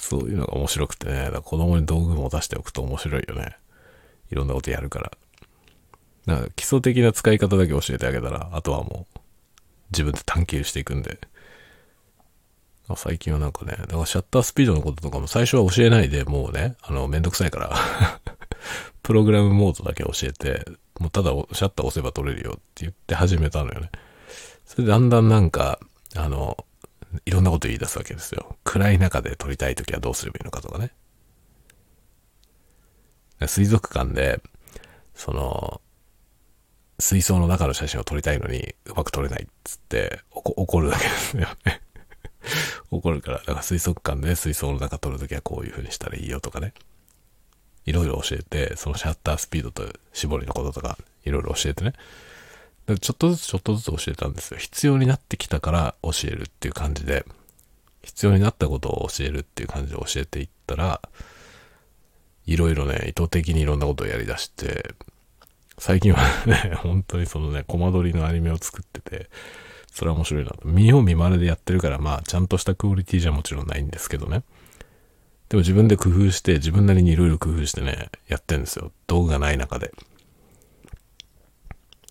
[0.00, 3.58] そういうのが面白くてね、だから子供に道具持たせておくと面白いよね。
[4.30, 5.12] いろんなことやるから。
[6.26, 9.18] だか基礎的な使い方だけ教えてあげたら、あとはもう
[9.90, 11.18] 自分で探求していくんで。
[12.96, 17.76] 最近はなんかね、だからシャッタースピードのこととかも最初は教えないでもうね、あの、めんどくさいから
[19.02, 20.64] プログラムモードだけ教えて、
[20.98, 23.90] もうただシャッター押せば撮れるよって言って始めたのよね。
[24.64, 25.80] それでだんだんなんか、
[26.16, 26.56] あの、
[27.24, 28.56] いろんなこと言い出すわけですよ。
[28.64, 30.90] 暗い中で撮りたいときはどうすればいいのかとかね。
[33.46, 34.40] 水族館で、
[35.14, 35.80] その、
[36.98, 41.80] 水槽の中の写真を撮りたいのにうまく撮れないっつって怒るだけですよね
[42.90, 46.72] 怒るから、だから水族館で水槽の中撮るときはこういう風にしたらいいよとかね。
[47.84, 51.94] いろいろ教えて、そのシャッタースピードと絞りのこととか、いろいろ教えてね。
[53.00, 54.58] ちょっとずつちょっとずつ教えたんですよ。
[54.58, 57.24] 必要になってきたから教えるっていう感じで、
[58.02, 61.00] 必要になったことを教えるっていう感じで教えていったら、
[62.48, 64.94] いろいろね、意図的にいろんなことをやり出して、
[65.76, 69.28] 最近はね、 本当にそのね、コマ撮りのアニメを作ってて、
[69.92, 70.66] それは面白いなと。
[70.66, 74.44] 見よう見まねでやってるから、まあ、ちゃんとしたクオリティじゃもちろんないんですけどね。
[75.50, 78.92] でも自分で工夫して、自分なりにいろいろ工夫してね、やってんですよ。
[79.06, 79.92] 道具がない中で。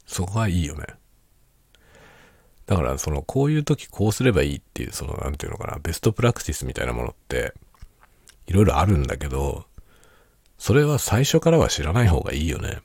[0.06, 0.86] そこはいいよね。
[2.67, 7.54] だから、その、こういう時こうすればいいっていう、その、なんていうのかな、ベストプラクティスみたいなものって、
[8.45, 9.67] いろいろあるんだけど、
[10.58, 12.80] それは最初からは知らない方がいいよね。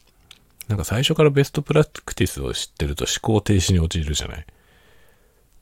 [0.69, 4.47] なんか最初からベストプラクティスを知ってると思考停止に陥るじゃない。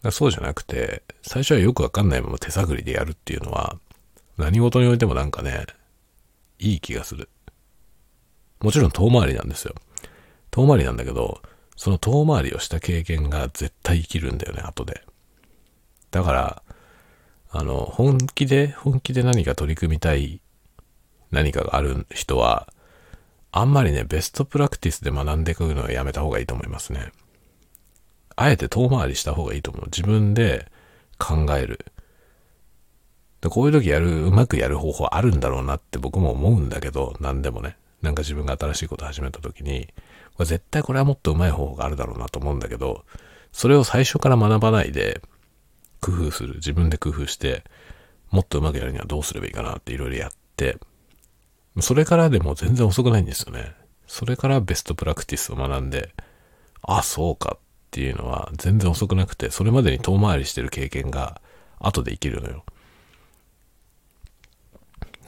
[0.03, 3.79] だそうじゃなくて、最初はよくわかんないまま手探りでやるっていうのは、
[4.39, 5.67] 何事においてもなんかね、
[6.59, 7.29] いい気がする。
[8.61, 9.75] もちろん遠回りなんですよ。
[10.51, 11.43] 遠回りなんだけど、
[11.77, 15.03] その遠回りをした経験が絶対生きるんだよね、後で。
[16.11, 16.63] だから、
[17.51, 20.41] あの、本気で、本気で何か取り組みたい
[21.31, 22.73] 何かがある人は、
[23.53, 27.13] あんまりね、ベストプラクティスで学んでいくのはやめた方がいいと思いますね。
[28.37, 29.85] あえて遠回りした方がいいと思う。
[29.87, 30.71] 自分で
[31.19, 31.85] 考える。
[33.41, 37.77] でこういう時やる、うまくやる方法あるんだろうなって僕も思うんだけど、何でもね。
[38.03, 39.89] なんか自分が新しいこと始めた時に、
[40.35, 43.05] これ絶対これはもっとうまい方法があるだろうなと思うんだけど、
[43.53, 45.21] それを最初から学ばないで、
[46.01, 46.55] 工夫する。
[46.57, 47.65] 自分で工夫して、
[48.31, 50.79] もっとうまくやるにはどうすればいいかなっていろいろやって、
[51.79, 53.75] それからでも全然遅くないんですよね。
[54.07, 56.13] それからベストプラクティスを学んで、
[56.83, 57.61] あ、そうかっ
[57.93, 61.41] ていうのは全然遅くなくて、それまでに遠回りしてる経験が
[61.79, 62.65] 後で生きるのよ。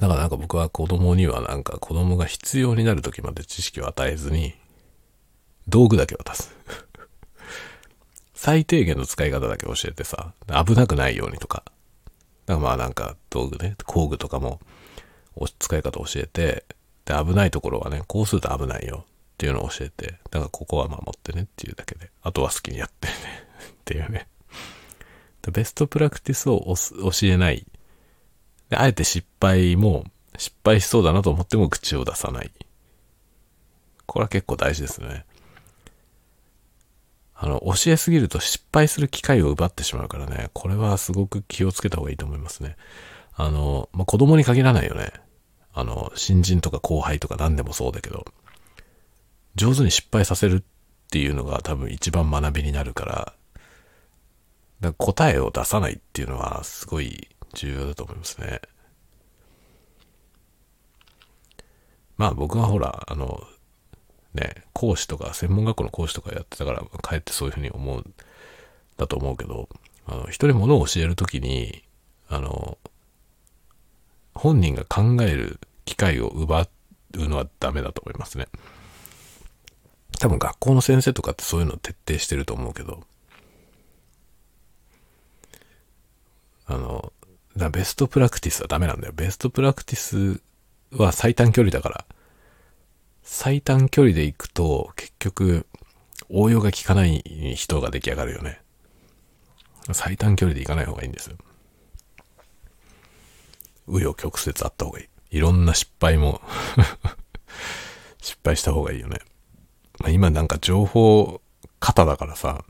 [0.00, 4.54] だからなんか僕は子供にはなんか子供が必要になる時まで知識を与えずに、
[5.68, 6.52] 道具だけ渡す。
[8.34, 10.32] 最低限の使い方だけ教えてさ、
[10.66, 11.62] 危なくないようにとか。
[12.46, 14.58] だからまあなんか道具ね、工具とかも
[15.58, 16.64] 使い方教えて、
[17.04, 19.06] で、危ないところはね、こうすると危ないよっ
[19.38, 23.14] ていうのを教えて、だからここは守ってねっていうだけで、あとは好きにやってね
[23.72, 24.28] っていうね。
[25.50, 26.72] ベストプラクティスを
[27.10, 27.66] 教えない。
[28.68, 30.04] で、あえて失敗も、
[30.38, 32.52] 失敗しそうだなと思っても口を出さない。
[34.06, 35.24] これは結構大事ですね。
[37.34, 42.76] あの、教えすぎると失敗する機会を奪ってしまうからね、これはすごく気をつけた方がいいと思いますね。
[43.34, 45.10] あの、まあ、子供に限らないよね。
[45.74, 48.24] あの、新人とか後輩とか何でもそうだけど、
[49.54, 50.62] 上手に失敗させるっ
[51.10, 53.34] ていうのが多分一番学びになるから、
[54.82, 58.60] から答えを出さないっていうのはすごい重要だと思いますね。
[62.16, 63.42] まあ僕はほら、あの、
[64.34, 68.04] ね、講師とか、専門学校の講師とかやってたから、かえってそういうふうに思う
[68.96, 69.68] だと思うけど、
[70.06, 71.82] あの、人に物を教えるときに、
[72.28, 72.78] あの、
[74.34, 76.68] 本人が考える機会を奪
[77.14, 78.46] うのはダメだと思いますね。
[80.18, 83.02] 多分学校の先生とかってそういうのを徹底してると思うけど、
[86.66, 87.12] あの、
[87.56, 89.12] だベストプラクティスはダメなんだよ。
[89.14, 90.40] ベストプラクティス
[90.92, 92.04] は最短距離だから。
[93.22, 95.66] 最短距離で行くと結局
[96.28, 97.22] 応用が効かない
[97.56, 98.60] 人が出来上がるよね。
[99.92, 101.36] 最短距離で行かない方がいいんですよ。
[103.88, 105.36] 紆余曲折あった方がいい。
[105.36, 106.40] いろんな失敗も
[108.20, 109.18] 失敗した方がいいよね。
[109.98, 111.40] まあ、今なんか情報
[111.80, 112.64] 型だからさ、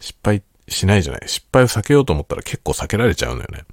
[0.00, 1.22] 失敗しないじゃない。
[1.28, 3.64] 失敗を避けようと思ったら結構避けられちゃうのよね。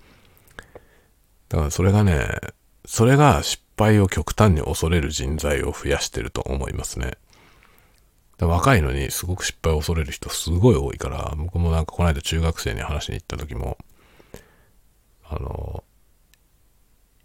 [1.50, 2.28] だからそれがね、
[2.86, 7.18] それが失敗を極端に恐れる人材を増やしてると思いますね。
[8.40, 13.78] 若いのにすごく失敗を恐れる人すごい多いから、僕もなんかこの間中学生に話しに行った時も、
[15.26, 15.84] あの、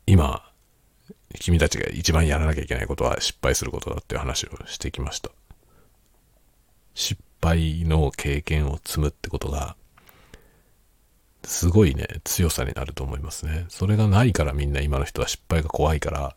[0.06, 0.42] 今、
[1.40, 5.30] 君たちが一番やらなきゃいけないことは失敗することだっていう話をしてきました。
[6.94, 9.76] 失敗の経験を積むってことが、
[11.44, 13.66] すごいね、強さになると思いますね。
[13.68, 16.36] それがないからみんな今の人は失敗が怖いから、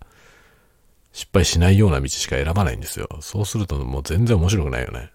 [1.13, 3.07] 失敗しないような道しか選ばないんですよ。
[3.21, 5.11] そうするともう全然面白くないよね。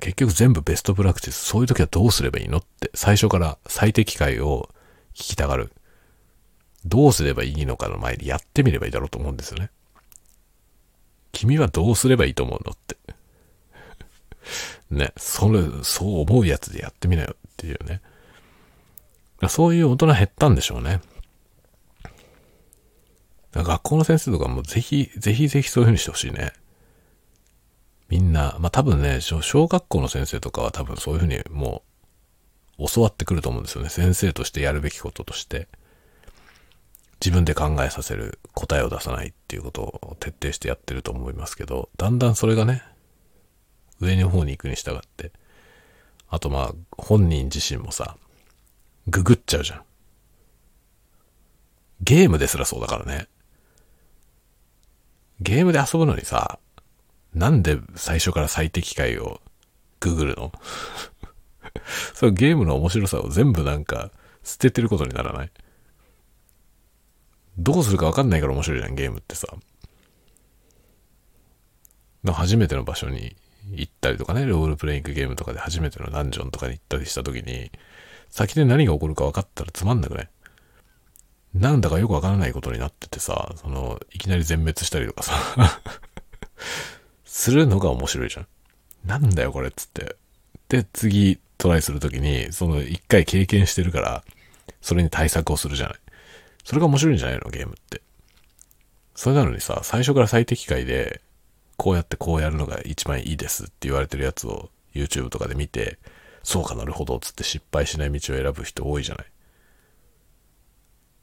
[0.00, 4.70] 結局全部ベストプラクティス、そういう時はどうすればいいのって最初から最適解を
[5.14, 5.72] 聞きたがる。
[6.84, 9.70] どうすればいいのかの前にやってみればいいだろうと思うんですよね。
[11.32, 12.96] 君はどうすればいいと思うのって。
[14.90, 18.00] ね、それ、そう思うやつでやってみなよっていうね。
[19.48, 21.00] そういう大人減ったんでしょうね。
[23.54, 26.52] 学校の先生とかもぜひ、ぜひぜひそういう風にしてほしいね。
[28.08, 31.82] みんな、まあ多分ね、小学校の先生とかは多分そういう風にも
[32.78, 33.88] う教わってくると思うんですよね。
[33.88, 35.68] 先生としてやるべきこととして。
[37.24, 42.82] 自分で考えさせる答えを出さないっていうことを徹底してやってると思いますけど、だんだんそれがね、
[44.00, 45.30] 上の方に行くに従って、
[46.28, 48.16] あとまあ、本人自身もさ、
[49.06, 49.82] ググっちゃうじゃん。
[52.00, 53.28] ゲームですらそうだからね。
[55.40, 56.58] ゲームで遊ぶのにさ、
[57.34, 59.40] なんで最初から最適解を
[60.00, 60.52] ググるの？
[62.14, 64.10] そのゲームの面白さを全部なんか
[64.42, 65.50] 捨ててることにならない？
[67.58, 69.46] どうするかわかんないから面白いじゃん、ゲームってさ。
[72.24, 73.34] 初めての場所に
[73.72, 77.70] 行ったりとかね、ロールプレイングゲームとかで初めてのダンジョンとかに行ったりした時に、
[78.30, 80.28] 先で何が起こるか分かったらつまんなくない？
[81.54, 85.34] なんだかよくわからないことになっててさ、その、いきなり全滅したりとかさ
[87.26, 88.46] するのが面白いじゃん。
[89.04, 90.16] なんだよこれっつって。
[90.68, 94.24] で、次トライするときに、その一回経験してるから、
[94.80, 95.98] それに対策をするじゃない。
[96.64, 97.50] それが面白いんじゃないの？
[97.50, 98.00] ゲームって。
[99.14, 101.20] それなのにさ、最初から最適解で、
[101.76, 105.98] こうやってこうやるのが一番いいですって言われてるやつを YouTube とかで見て、
[106.42, 109.26] そうかなるほどっつって失敗しない道を選ぶ人多いじゃない。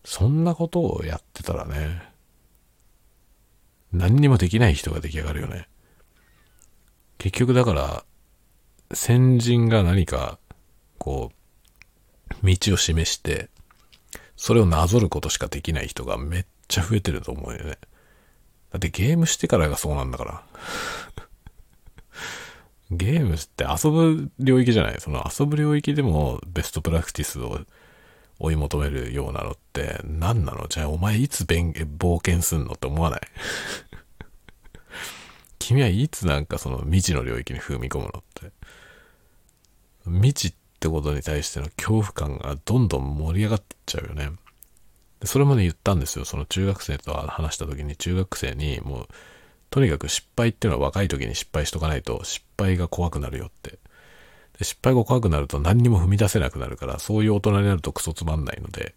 [0.05, 2.01] そんなことをやってたらね、
[3.91, 5.67] 何にもできない人が出来上がるよね。
[7.17, 8.05] 結局だから、
[8.93, 10.39] 先人が何か、
[10.97, 11.31] こ
[12.41, 13.49] う、道を示して、
[14.41, 17.77] それをなぞることしかできない人がめっちゃ増えてると思うよね。
[18.71, 20.43] だってゲームしてからがそうなんだから。
[22.89, 24.95] ゲームって遊ぶ領域じゃない？
[25.01, 27.59] その遊ぶ領域でもベストプラクティスを
[28.39, 30.67] 追い求めるようなのって何なの？
[30.69, 33.21] じゃあお前いつ冒険すんのって思わない？
[35.59, 38.53] 君はいつなんかその未知の領域に踏み込むのって。
[40.05, 44.31] 未知っってことに対しての恐怖感がどんどん盛り上がってっちゃうよね。
[45.25, 46.23] それもね言ったんですよ。
[46.23, 49.07] その中学生と話した時に中学生にもう
[49.69, 53.77] とにかく失敗っていうのは若い時に失敗しとかないと失敗が怖くなるよって。
[54.57, 58.95] で失敗が怖くなると何にも踏み出せなくなるから、そういう大人になるとクソつまんないので、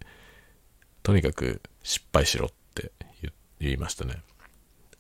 [1.03, 2.93] とにかく失敗しろって
[3.59, 4.23] 言いましたね。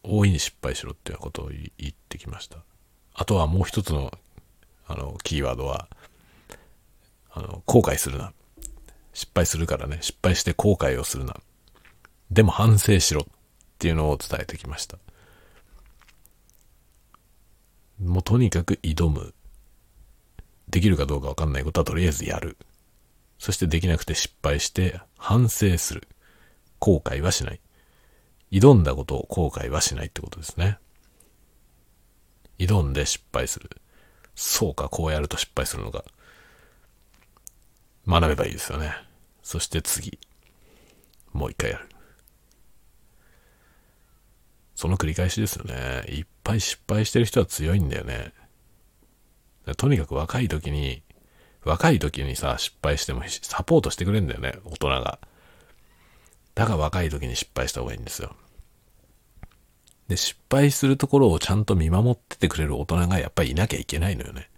[0.03, 2.59] 大いに失敗しろっていうことを言ってきました。
[3.14, 4.12] あとはもう一つの、
[4.89, 5.89] あの、キーワードは、
[7.33, 8.33] あの、後悔するな。
[9.14, 11.37] 失敗するからね、失敗して後悔をするな。
[12.30, 13.24] でも反省しろっ
[13.78, 14.99] ていうのを伝えてきました。
[18.03, 19.35] もうとにかく挑む。
[20.68, 22.57] できるかどうかわかんないことはとりあえずやる。
[23.39, 26.09] そしてできなくて失敗して反省する。
[26.78, 27.61] 後悔はしない。
[28.51, 30.78] 挑んだことを後悔はしないってことですね。
[32.59, 33.70] 挑んで失敗する。
[34.35, 36.05] そうか、こうやると失敗するのか。
[38.07, 38.94] 学べばいいですよね。
[39.42, 40.18] そして次。
[41.32, 41.88] もう一回やる。
[44.74, 46.05] その繰り返しですよね。
[46.09, 48.32] いっぱい失敗してる人は強いんだよね。
[49.76, 51.03] とにかく若い時に、
[51.64, 55.20] 若い時にさ、失敗してもサポートしてくれるんだよね、大人が。
[56.55, 58.34] だから若い時に失敗した方がいいんですよ。
[60.09, 64.50] で、失敗するところをちゃんと見守っててくれる大人がやっぱりいなきゃいけないのよね。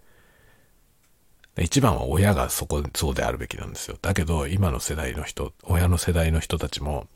[1.57, 3.97] 一番は親がそこ、そうであるべきなんですよ。
[4.01, 7.07] だけど、今の世代の人、親の世代の人たちも、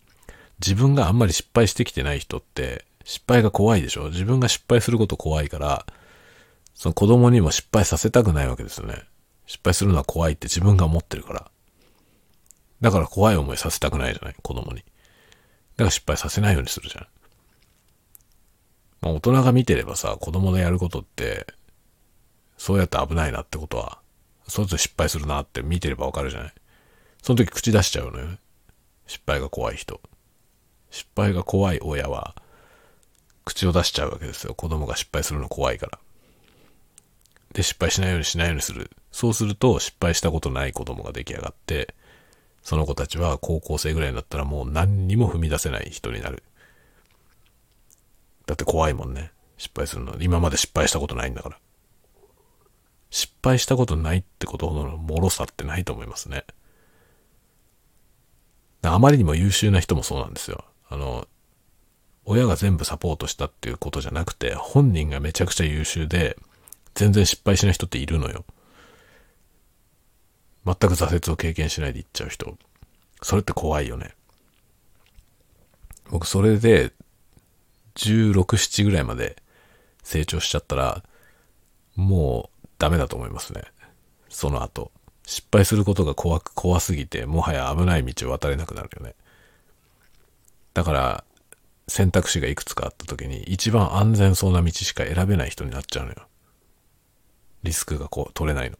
[0.60, 4.10] 自分があんまり失敗してきてない人って、失敗が怖いでしょ？
[4.10, 5.86] 自分が失敗すること怖いから、
[6.74, 9.04] その子供にも失敗させたくないわけですよね。
[9.46, 11.52] 失敗するのは怖いって自分が思ってるから。
[12.82, 14.36] だから怖い思いさせたくないじゃない？
[14.42, 14.78] 子供に。
[14.78, 14.84] だ
[15.78, 17.08] から失敗させないようにするじゃん。
[19.02, 21.48] まあ大人が見てればさ、子供のやることって、
[22.58, 23.99] そうやって危ないなってことは、
[24.50, 26.54] そうやって失敗するなって見てればわかるじゃない？
[27.22, 28.38] その時口出しちゃうのよね。
[29.08, 30.02] 失敗が怖い人。
[30.90, 32.36] 失敗が怖い親は、
[33.46, 34.54] 口を出しちゃうわけですよ。
[34.54, 36.00] 子供が失敗するの怖いから。
[37.54, 38.92] で、失敗しないようにしないようにする。
[39.12, 41.96] そうすると、失敗したことない子供が出来上がって、
[42.62, 46.44] その子たちは高校生ぐらいになったらもう何にも踏み出せない人になる。
[48.46, 49.32] だって怖いもんね。
[49.58, 50.16] 失敗するの。
[50.20, 51.58] 今まで失敗したことないんだから。
[53.10, 56.46] 失敗したことないってことほどの脆さってないと思いますね。
[58.82, 60.64] あまりにも優秀な人もそうなんですよ。
[60.90, 61.28] あの、
[62.26, 66.38] 親が全部サポートしたっていうことじゃなくて、本人がめちゃくちゃ優秀で、
[66.94, 68.46] 全然失敗しない人っているのよ。
[70.66, 72.58] 全く挫折を経験しないで行っちゃう人。
[73.22, 74.14] それって怖いよね。
[76.10, 76.92] 僕それで
[77.96, 79.36] 16、7ぐらいまで
[80.04, 81.04] 成長しちゃったら、
[81.96, 83.64] もうダメだと思いますね。
[84.30, 84.92] その後。
[85.26, 89.14] 失敗することが怖く、怖すぎて、もはや危ない道を渡れなくなるよね。
[90.74, 91.24] だから、
[91.88, 96.28] 選択肢がいくつかあった時に、一番安全そうな道しか選べない人になっちゃうのよ。
[97.62, 98.78] リスクがこう取れないの。
[98.78, 98.80] っ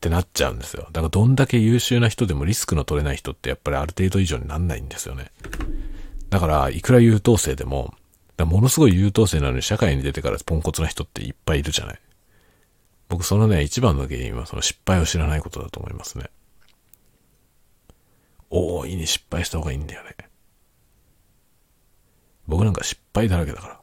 [0.00, 0.88] てなっちゃうんですよ。
[0.92, 5.30] だからどんだけ優秀な人でもリスクの取れない人ってやっぱりある程度以上になんないんですよね。
[6.30, 7.94] だから、いくら優等生でも、
[8.38, 12.00] ものすごい優等生なのに社会に出てからポンコツな人っていっぱいいるじゃない。
[13.08, 16.30] 僕そのね、一番の原因はその失敗を知らないことだと思いますね。
[18.50, 20.14] 大いに失敗した方がいいんだよね。
[22.46, 23.80] 僕なんか失敗だらけだから。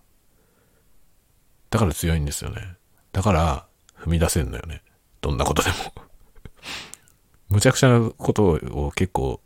[1.69, 2.77] だから強いんですよね。
[3.11, 3.67] だから
[3.99, 4.81] 踏み出せんのよね。
[5.21, 5.75] どんなことでも。
[7.49, 9.41] むちゃくちゃなことを結構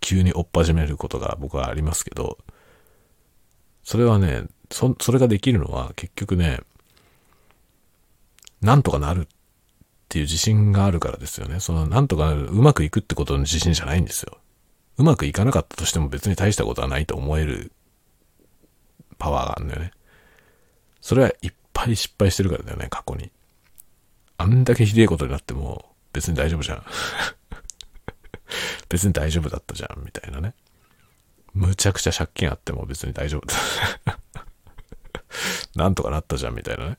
[0.00, 2.38] 急に追っ始めることが僕はありますけど、
[3.84, 6.60] それはね、そ、それができるのは結局ね、
[8.60, 9.26] なんとかなるっ
[10.08, 11.60] ていう自信があるからですよね。
[11.60, 14.38] そのなんとかなる、うまくいくってことの自信じゃないんですよ。
[14.96, 17.72] うまくいかなかったとしても別に大したことはないと思える
[19.18, 19.92] パワーがあるんだよね。
[21.00, 23.30] それはいっぱい失敗してるからだよね、過去に。
[24.38, 26.84] あんだけひでえことになっても別に大丈夫じゃん。
[28.88, 30.54] 別に大丈夫だったじゃん、みたいなね。
[31.54, 33.46] むちゃくちゃ借金あっても別に大丈夫。
[35.76, 36.98] なんとかなったじゃん、みたいなね。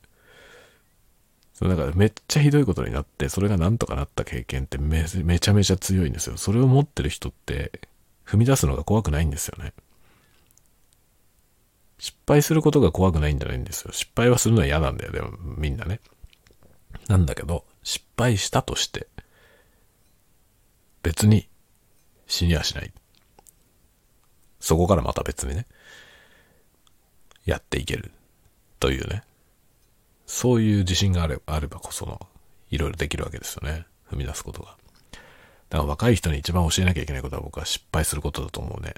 [1.59, 6.37] そうだからめっちゃひどいことになって、それがなんとかなった経験ってめめちゃめちゃ強いんですよ。
[6.37, 7.81] それを持ってる人って
[8.25, 9.73] 踏み出すのが怖くないんですよね。
[11.97, 13.91] 失敗することが怖くないんじゃないんですよ。
[13.91, 15.99] 失敗はするのは嫌なんだよ、でもみんなね。
[17.09, 19.07] なんだけど、失敗したとして、
[21.03, 21.49] 別に
[22.25, 22.93] 死にはしない。
[24.61, 25.65] そこからまた別にね、
[27.43, 28.11] やっていける
[28.79, 29.23] というね。
[30.29, 32.21] そういう自信があれあればこその、
[32.69, 33.87] いろいろできるわけですよね。
[34.11, 34.77] 踏み出すことが。
[35.69, 38.93] だから若い人に一番教えなきゃいけないことは僕は失敗することだと思うね。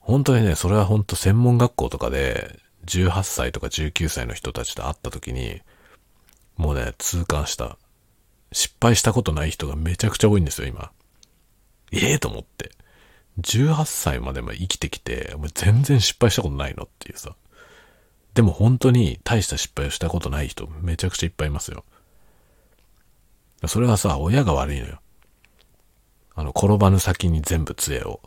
[0.00, 5.62] 本当にね、それは本当専門学校とかで、18歳とか19歳の人たちと会った時に、
[6.56, 7.78] もうね、痛感した。
[8.50, 10.90] 失敗したことない人がめちゃくちゃ多いんですよ、今。
[11.92, 12.72] ええー、と思って。
[13.40, 17.36] 18歳までも生きてきて、もう全然失敗したことないのっていうさ。
[18.34, 21.84] でも本当に大した失敗をしたことない人めちゃくちゃいっぱいいますよ。
[23.66, 25.00] それはさ、親が悪いのよ。
[26.34, 28.20] あの、転ばぬ先に全部杖を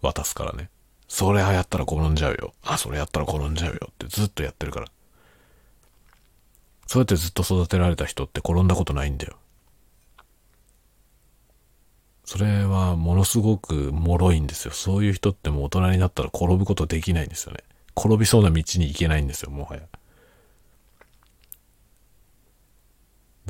[0.00, 0.70] 渡すからね。
[1.08, 2.52] それはやったら転んじゃうよ。
[2.62, 4.86] あ、それやったら転んじゃうよってずっとやってるから。
[6.86, 9.36] そうやってずっと育てられた人って転んだことないんだよ。
[12.24, 14.72] それはものすごく脆いんですよ。
[14.72, 17.60] そういう人ってもう大人になったら転ぶことできないんですよね。
[17.98, 19.82] 転びそうな道に行けないんですよ、もはや。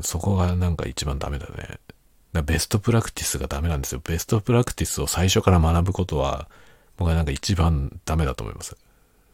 [0.03, 1.79] そこがなんか一番ダメだね。
[2.33, 4.01] だベストプラクティスがダメなんですよ。
[4.05, 6.49] ベストプラクティスを最初から学ぶことは、
[6.97, 8.77] 僕はなんか一番ダメだと思います。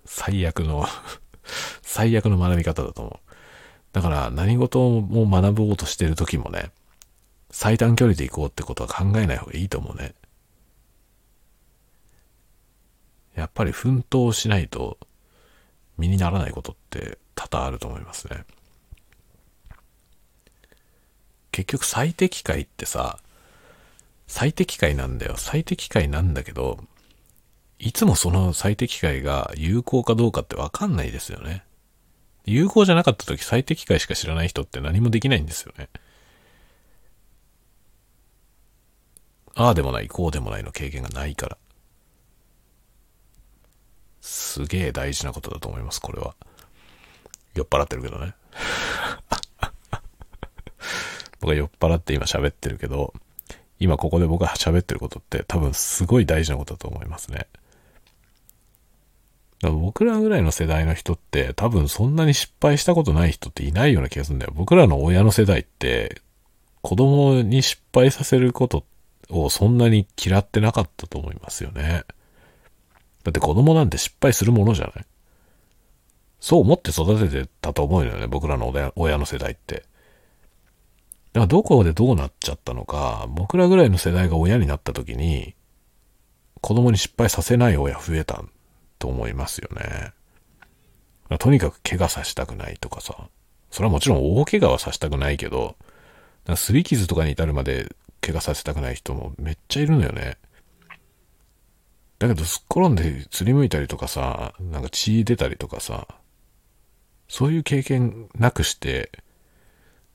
[0.05, 0.87] 最悪の
[1.83, 3.33] 最悪の学び方だと思う。
[3.93, 6.71] だから何事を学ぼうとしてる時もね、
[7.51, 10.15] 最短距離で行こうってことは考えない方がいいと思うね。
[13.35, 14.99] やっぱり奮闘しないと
[15.99, 18.45] 身にならないことって多々あると思いますね。
[21.53, 23.19] 結局最適解ってさ、
[24.27, 25.35] 最適解なんだよ。
[25.37, 26.79] 最適解なんだけど、
[27.79, 31.65] いつもその最適解が有効かどうかってわかんないですよね。
[32.47, 35.89] 有効じゃなかった時最適解しか知らない人って何もできないんですよね。
[39.55, 41.59] ああでもない、こうでもないの経験がないから。
[44.25, 46.35] すげえ大事なことだと思います、これは。
[47.55, 48.35] 酔っ払ってるけどね。
[51.41, 53.13] 僕は酔っ払って今喋ってるけど、
[53.79, 57.49] 今ここで僕が喋ってることって多分すごい大事なことだと思いますね。
[59.61, 64.53] ら僕らぐらいの世代の人って多分そんなに失敗したことない人っていないような気がするんだよ。
[64.57, 66.23] 僕らの親の世代って
[66.81, 68.85] 子供に失敗させること
[69.29, 72.05] をそんなに嫌ってなかったと思いますよね。
[73.25, 75.07] だって子供なんて失敗するものじゃない
[76.41, 79.77] そう思って育ててたと思うよね、僕らの親の世代って。
[79.77, 79.87] だか
[81.41, 85.55] らどこでどうなっちゃったのか、僕らぐらいの世代が親になった時に、
[86.61, 88.45] 子供に失敗させない親増えた
[88.99, 90.13] と思いますよね。
[91.39, 93.29] とにかく怪我させたくないとかさ。
[93.71, 95.77] それはもちろん大怪我はさせたくないけど、
[96.57, 100.37] すり傷とかに至るまで怪我させたくない人もめっちゃいるのよね。
[102.29, 106.07] だけど、すっ転んですりむいたりとかさ、なんか血出たりとかさ、
[107.29, 109.11] そういう経験なくして、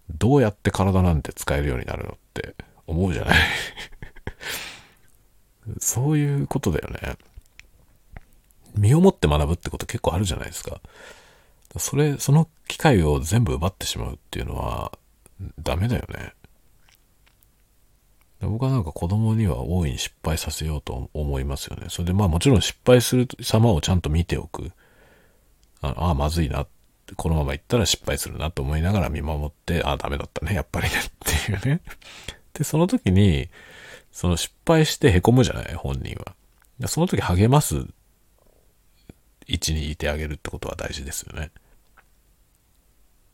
[0.09, 2.55] どうやって体なんて使えるようになるのって
[2.87, 3.37] 思うじゃない？
[5.79, 7.15] そういうことだよね。
[8.75, 10.81] 身をもって学ぶってこと結構あるじゃないですか。
[11.77, 14.91] それ、その機会を全部奪ってしまうっていうのは
[15.59, 16.33] ダメだよね。
[18.41, 21.87] 僕はなんか子供には大いに失敗させようと思いますよね。
[21.89, 24.71] それでまあもちろん失敗する様をちゃんと見ておく。
[25.81, 26.65] ああ、まずいな。
[27.15, 30.53] このまま行ったら失敗するなと思いながら見守って、ああ、ダメだったね。
[30.53, 30.95] やっぱりね。
[30.95, 31.81] っていうね。
[32.53, 33.49] で、その時に、
[34.11, 35.73] その失敗して凹むじゃない？
[35.73, 36.35] 本人は。
[36.87, 37.87] その時励ます
[39.47, 41.51] 位置にいてあげるってことは大事ですよね。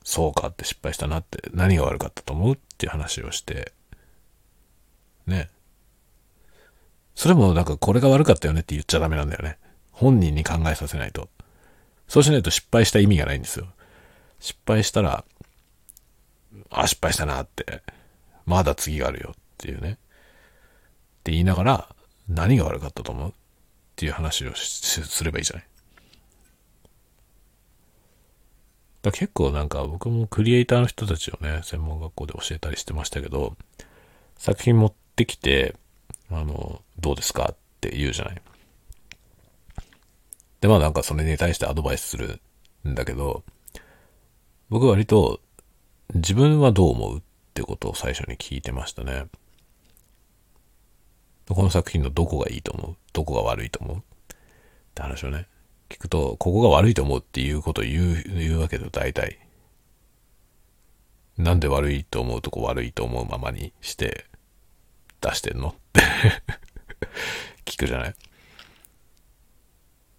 [0.03, 2.55] そうかって失敗したなって何が悪かったと思う？
[2.55, 3.73] っていう話をして、
[5.27, 5.49] ね。
[7.15, 9.57] それもなんかこれが悪かったよねって言っちゃダメなんだよね。
[9.91, 11.29] 本人に考えさせないと。
[12.07, 13.67] そうしないと失敗した意味がないんですよ。
[14.39, 15.23] 失敗したら、
[16.69, 17.81] あ、失敗したなって、
[18.45, 19.91] まだ次があるよっていうね。
[19.91, 19.95] っ
[21.23, 21.95] て言いながら、
[22.27, 23.29] 何が悪かったと思う？
[23.29, 23.33] っ
[23.95, 25.67] ていう話をすればいいじゃない。
[29.01, 33.55] だ結構なんか僕もクリエイターの人たちをね、専門学校で教えたりしてましたけど、
[34.37, 35.75] 作品持ってきて、
[36.31, 38.41] あの、どうですかって言うじゃない。
[40.61, 42.39] で、まあなんかそれに対してアドバイスする
[42.87, 43.43] んだけど、
[44.69, 45.39] 僕割と
[46.13, 47.21] 自分はどう思うっ
[47.53, 49.27] てことを最初に聞いてましたね。
[51.47, 52.95] この作品のどこがいいと思う？
[53.13, 53.97] どこが悪いと思う？
[53.97, 54.01] っ
[54.95, 55.47] て話をね、
[55.89, 59.37] 聞くと、ここが悪いと思うっていうことを言う、言うわけで大体。
[61.37, 64.25] なんで悪いと思うとこ悪いと思うままにして
[65.21, 65.69] 出してんの？
[65.69, 66.01] って
[67.65, 68.13] 聞くじゃない？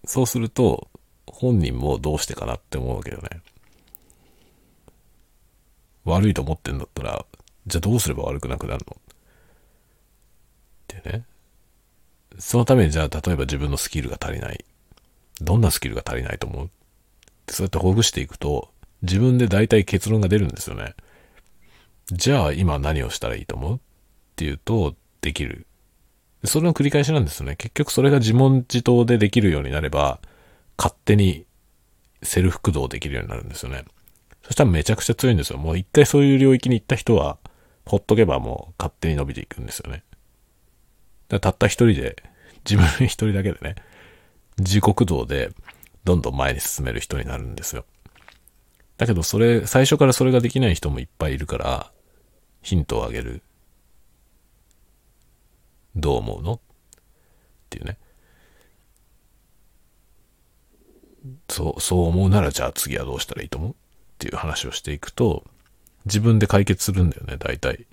[0.05, 0.89] そうすると、
[1.25, 3.41] 本人もどうしてかなって思うけよね。
[6.05, 7.25] 悪いと思ってんだったら、
[7.65, 8.95] じゃあどうすれば悪くなくなるの？
[8.95, 9.01] っ
[10.87, 11.25] てね。
[12.39, 14.63] そのためにじゃあ例えば自分のスキルが足りない。
[15.41, 16.69] どんなスキルが足りないと思う？
[17.49, 18.71] そうやってほぐしていくと、
[19.01, 20.95] 自分で大体結論が出るんですよね。
[22.11, 23.79] じゃあ今何をしたらいいと思う？
[24.37, 25.65] っていうと、できる。
[26.43, 27.55] それの繰り返しなんですよね。
[27.55, 30.19] 結局それが自問自答でできるようになれば、
[30.77, 31.47] 勝手に
[32.21, 33.83] セルフ駆動できるようになるんですよね。
[34.43, 35.57] そしたらめちゃくちゃ強いんですよ。
[35.57, 37.39] もう一回そういう領域に行った人は、
[37.83, 40.03] ほっとけばもう勝手に伸びていくんですよね。
[41.29, 42.21] だたった一人で、
[42.63, 43.73] 自分一人だけでね、
[44.59, 45.49] 自己駆動で
[46.03, 47.85] どんどん前に進める人になるんですよ。
[48.97, 51.91] だけどそれ、最初からそれができない人もいっぱいいるから、
[52.61, 53.41] ヒントをあげる。
[55.97, 56.53] どう思うの？
[56.53, 56.59] っ
[57.69, 57.97] ていうね。
[61.49, 63.71] そう、そう思うならじゃあ次はどうしたらいいと思う？
[63.71, 63.75] っ
[64.19, 65.43] ていう話をしていくと、
[66.05, 67.85] 自分で解決するんだよね、大体。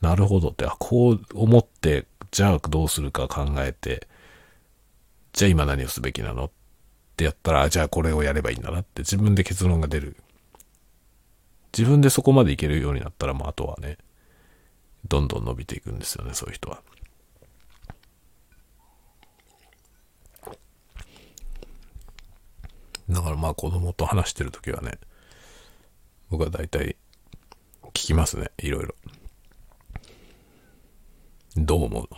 [0.00, 4.08] なるほどって、あ、こう思って、じゃあどうするか考えて、
[5.32, 6.46] じゃあ今何をすべきなの？
[6.46, 6.50] っ
[7.16, 10.16] てやったら、じゃあこれをやればいいんだなって自分で結論が出る。
[11.76, 13.98] 自分でそこまでいけるようになったら、もうあとはね、
[15.08, 16.82] どんどん伸びていくんですよね、そういう人は。
[23.10, 24.92] だからまあ子供と話してるときはね、
[26.30, 26.96] 僕は大体
[27.88, 28.94] 聞きますね、いろいろ。
[31.56, 32.08] どう思う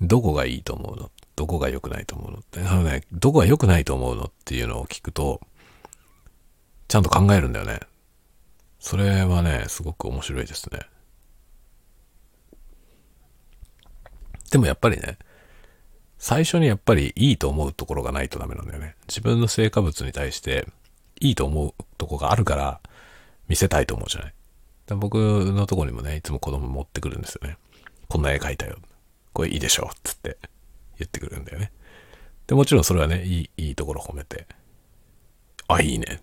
[0.06, 1.10] どこがいいと思うの？
[1.36, 2.38] どこが良くないと思うの？
[2.40, 2.60] って。
[2.60, 5.40] あのね、どこが良くないと思うのっていうのを聞くと、
[6.88, 7.80] ちゃんと考えるんだよね。
[8.78, 10.80] それはね、すごく面白いですね。
[14.50, 15.16] でもやっぱりね、
[16.22, 18.94] 最初にやっぱりいいと思うところがないとダメなんだよね。
[19.08, 20.68] 自分の成果物に対して
[21.18, 22.80] いいと思うとこがあるから
[23.48, 24.34] 見せたいと思うじゃない。
[24.94, 27.58] 僕のとこにもね、いつも子供持ってくるんですよね。
[28.08, 28.76] こんな絵描いたよ。
[29.32, 30.38] これいいでしょっつって
[30.96, 31.72] 言ってくるんだよね。
[32.46, 34.46] で、もちろんそれはね、いい、いいところ褒めて。
[35.66, 36.22] あ、いいね。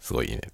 [0.00, 0.42] すごいいいね。
[0.48, 0.50] っ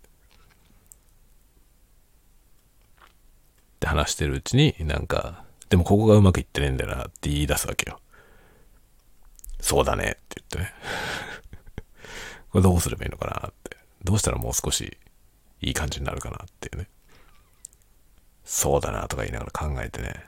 [3.81, 7.99] て話してるうちに、なんか、でもここがうまくいってねえんだよなって言い出すわけよ。
[9.65, 10.75] そうだねって言ってね。
[12.53, 13.79] これどうすればいいのかなって。
[14.05, 14.99] どうしたらもう少し
[15.63, 16.89] いい感じになるかなっていうね。
[18.45, 20.23] そうだなとか言いながら考えてね。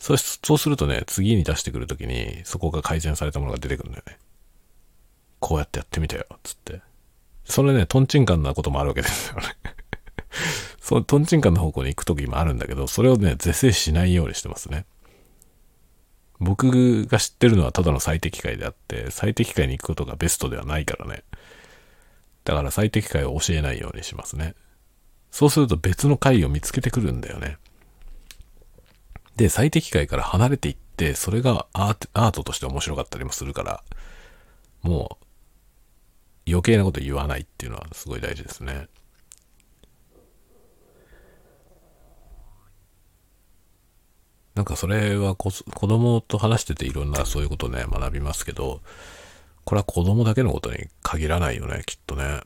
[0.00, 4.18] そうそうするとね、次に出してくるときに、そこが改善されたものが出てくるんだよね。
[5.38, 6.82] こうやってやってみたよ、つって。
[7.44, 9.42] それね、トンチンカンなこともあるわけですよね。
[10.82, 14.84] そのトンチンカンの方向に行くときもあるんだけど、それをね、是正しないようにしてますね。
[16.40, 21.22] 僕が知ってるのはただの最適解であって、最適解に行くことがベストではないからね。
[22.44, 24.54] だから最適解を教えないようにしますね。
[25.30, 27.58] そうすると別の回を見つけてくるんだよね。
[29.36, 33.84] で、最適解から離れていって、それがアーアートとして面白かったりもするから、
[34.82, 38.88] もう余計なこと言わないっていうのはすごい大事ですね。
[44.54, 48.80] なんかそれはこ子供と話してていろんなそういうことね、学びますけど、
[49.64, 52.40] これは子供だけのことに限らないよね、きっとね。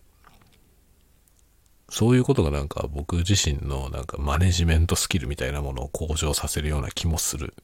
[1.88, 7.54] そういうことがなんか僕自身のなんかマネジメントスキルみたいなものを向上させるような気もする。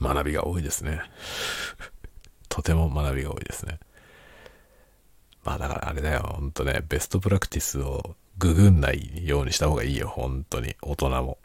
[0.00, 1.00] 学びが多いですね。
[2.48, 3.78] とても学びが多いですね。
[5.48, 10.76] まあだからあれだよ、ほんとね、ベストプラクティスをググんないようにした方がいいよ、本当に。
[10.82, 11.38] 大人も。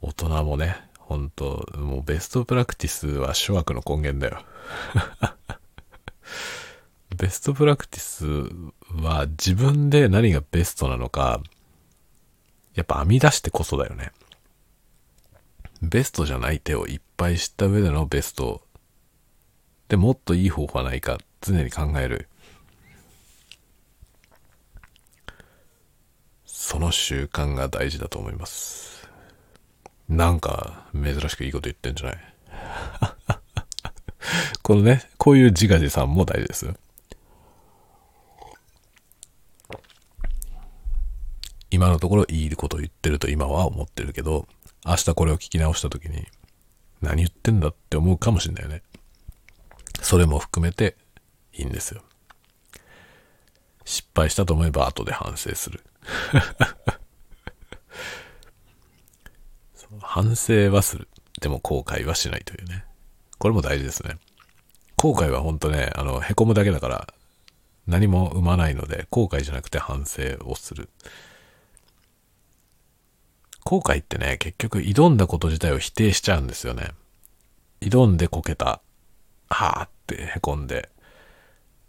[0.00, 4.42] 大人もね、本当もうベストプラクティスは諸悪の根源だよ。
[7.14, 8.24] ベストプラクティス
[9.02, 11.42] は自分で何がベストなのか、
[12.72, 14.12] やっぱ編み出してこそだよね。
[15.82, 18.62] ベストじゃない手をいっぱい知った上でのベスト
[19.90, 22.28] でもっといい方法はないか常に考える。
[26.46, 29.08] その習慣が大事だと思います。
[30.08, 32.18] なんか珍しくいいこと言ってんじゃない？
[34.62, 36.72] このね、こういう自画自賛も大事です。
[41.72, 44.46] 今のところいいこと言ってると今は思ってるけど、
[44.86, 46.28] 明日これを聞き直した時に、
[47.00, 48.82] 何言ってんだって思うかもしんないよね。
[50.02, 50.96] それも含めて
[51.52, 52.02] いいんですよ。
[53.84, 55.82] 失敗したと思えば後で反省する。
[60.00, 61.08] 反省はする。
[61.40, 62.84] でも後悔はしないというね。
[63.38, 64.16] これも大事ですね。
[64.96, 67.14] 後悔は本当ね、あの、凹むだけだから、
[67.86, 70.90] 何も生まないので、後悔じゃなくて反省をする。
[73.64, 76.90] 後悔ってね、結局挑んだこと自体を否定しちゃうんですよね。
[77.80, 78.80] 挑んでこけた。
[79.50, 80.88] はーって凹んで、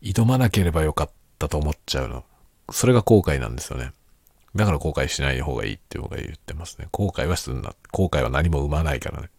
[0.01, 1.09] 挑まなければよかっ
[1.39, 2.25] たと思っちゃうの。
[2.71, 3.93] それが後悔なんですよね。
[4.55, 6.87] だから後悔しない方がいいって僕が言ってますね。
[6.91, 7.73] 後悔はすんな。
[7.91, 9.29] 後悔は何も生まないからね。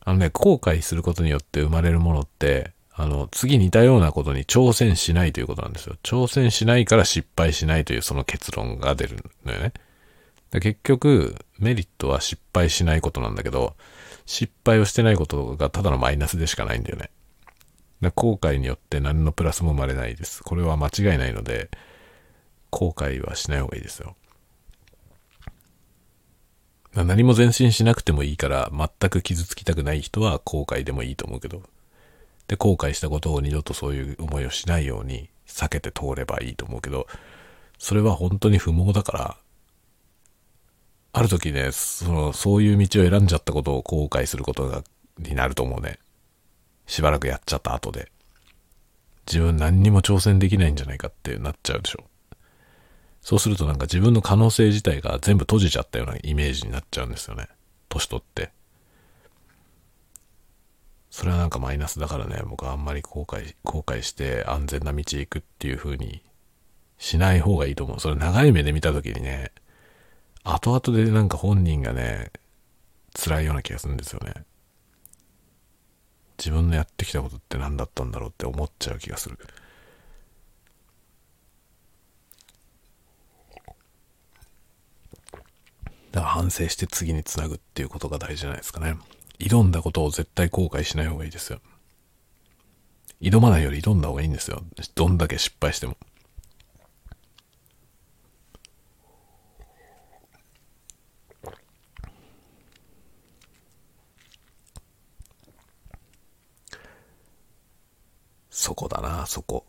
[0.00, 5.96] あのね、後悔することによって生まれるものって、あの、次似たようなことに挑戦しないということなんですよ。
[6.02, 9.72] 挑戦しないから失敗しないというその結論が出るのよね。
[10.50, 13.76] 結局、メリットは失敗しないことなんだけど、
[14.28, 17.10] 失敗をしてないことがただのマイナスでしかないんだよね。
[18.14, 20.44] 後悔によって何のプラスも生まれないです。
[20.44, 21.70] これは間違いないので、
[22.68, 24.16] 後悔はしない方がいいですよ。
[26.94, 31.62] 何も前進しなくてもいいから全く傷つきたくない人は後悔でもいいと思うけど、
[32.48, 37.06] で、後悔したことを二度とそういう思いをしないように避けて通ればいいと思うけど、
[37.78, 39.36] それは本当に不毛だから、
[41.12, 44.82] ある時ね、その、そういう道を選んじゃったことを後悔することが、
[45.18, 45.98] になると思うね。
[46.86, 48.10] しばらくやっちゃった後で。
[49.26, 52.04] 自分何にも挑戦できないんじゃないかってなっちゃうでしょ。
[53.20, 57.46] そうするとなんか自分の可能性自体が全部閉じちゃったようなイメージになっちゃうんですよね。
[57.88, 58.50] 年取って。
[61.10, 66.22] それはなんかマイナスだからね、僕はあんまり後悔、後悔して安全な道行くっていう風に
[66.96, 68.00] しない方がいいと思う。
[68.00, 69.50] それ長い目で見た時にね、
[70.44, 72.32] 後々でなんか本人がね、
[73.14, 74.34] 辛いような気がするんですよね。
[76.38, 79.38] 自分のやってきたことって何だったんだろうって思っちゃう気がする。
[86.12, 88.96] だから反省して次につなぐっていうことが大事じゃないですかね。
[89.38, 91.60] 挑んだことを絶対後悔しない方がいいですよ。
[93.20, 94.62] 挑まないより挑んだ方がいいんですよ。
[94.94, 95.96] どんだけ失敗しても。
[108.58, 109.64] そこだな、そこ。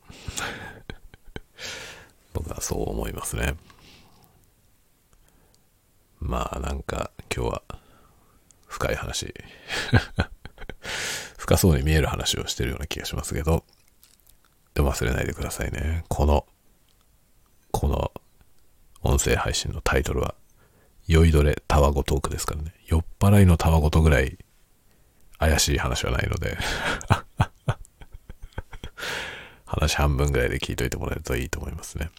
[2.34, 3.56] 僕はそう思いますね。
[6.20, 7.64] まあなんか今日は
[8.66, 9.32] 深い話
[11.38, 13.64] 深そうに見える話をしてるような気がしますけど、
[14.74, 16.04] でも忘れないでくださいね。
[16.08, 16.48] この、
[17.70, 18.12] この
[19.04, 20.34] 音声配信のタイトルは、
[21.06, 22.74] 酔いどれタワゴトークですからね。
[22.88, 24.40] 酔っ払いのタワゴトぐらい
[25.38, 26.58] 怪しい話はないので
[29.70, 32.10] 話半分ぐらいで聞いといてもらえるといいと思いますね。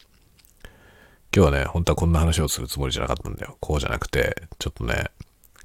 [1.35, 3.57] 今日はね、本当はこんな話をするつもりじゃなかったんだよ。
[3.59, 5.11] こうじゃなくて、ちょっとね、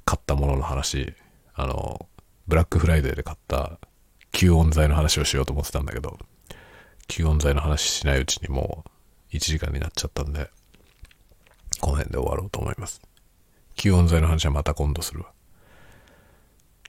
[0.04, 1.14] 買ったものの話、
[1.54, 2.08] あの、
[2.48, 3.78] ブラックフライデーで買った
[4.32, 6.18] 吸音材の話をしようと思ってたんだけど、
[7.08, 8.84] 吸音材の話しないうちにも
[9.32, 10.50] う1時間になっちゃったんで、
[11.80, 13.00] この辺で終わろうと思います。
[13.76, 15.26] 吸音材の話はまた今度するわ。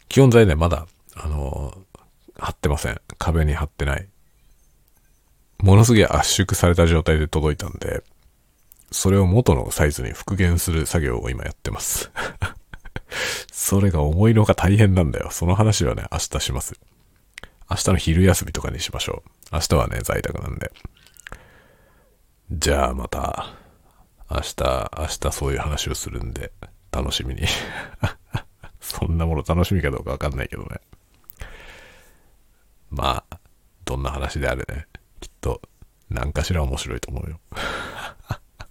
[0.10, 1.78] 吸音材ね、まだ、あの、
[2.40, 3.00] 貼ってません。
[3.18, 4.08] 壁に貼ってない。
[5.60, 8.04] ものすげえ圧縮された状態で届いたんで、
[8.92, 12.10] それを元のサイズに復元する作業を今やってます
[13.52, 15.30] それが思いのが大変なんだよ。
[15.32, 16.80] その話はね、明日します。
[17.70, 19.30] 明日の昼休みとかにしましょう。
[19.54, 20.72] 明日はね、在宅なんで。
[22.52, 23.54] じゃあまた、
[24.30, 26.52] 明日、明日そういう話をするんで、
[26.92, 27.42] 楽しみに。
[28.80, 30.80] そんなもの楽しみかどうかわかんないけどね。
[32.90, 33.40] まあ、
[33.84, 34.88] どんな話であれね、
[35.48, 35.62] と
[36.10, 37.40] 何かしら面白いと思うよ。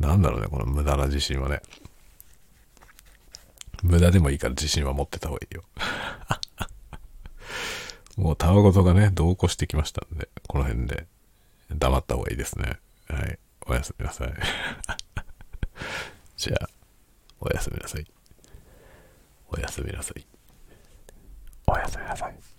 [0.00, 1.62] なんだろうね、この無駄な自信はね。
[3.84, 5.62] 無駄でもいいから自信は持ってた方がいいよ。
[8.16, 11.06] もうたわごとがね、同行してきましたんで、この辺で
[11.70, 12.80] 黙った方がいいですね。
[13.08, 13.38] はい。
[13.66, 14.34] おやすみなさい。
[16.36, 16.68] じゃあ、
[17.40, 18.06] おやすみなさい。
[19.48, 20.26] おやすみなさい。
[21.66, 22.53] おやすみなさい。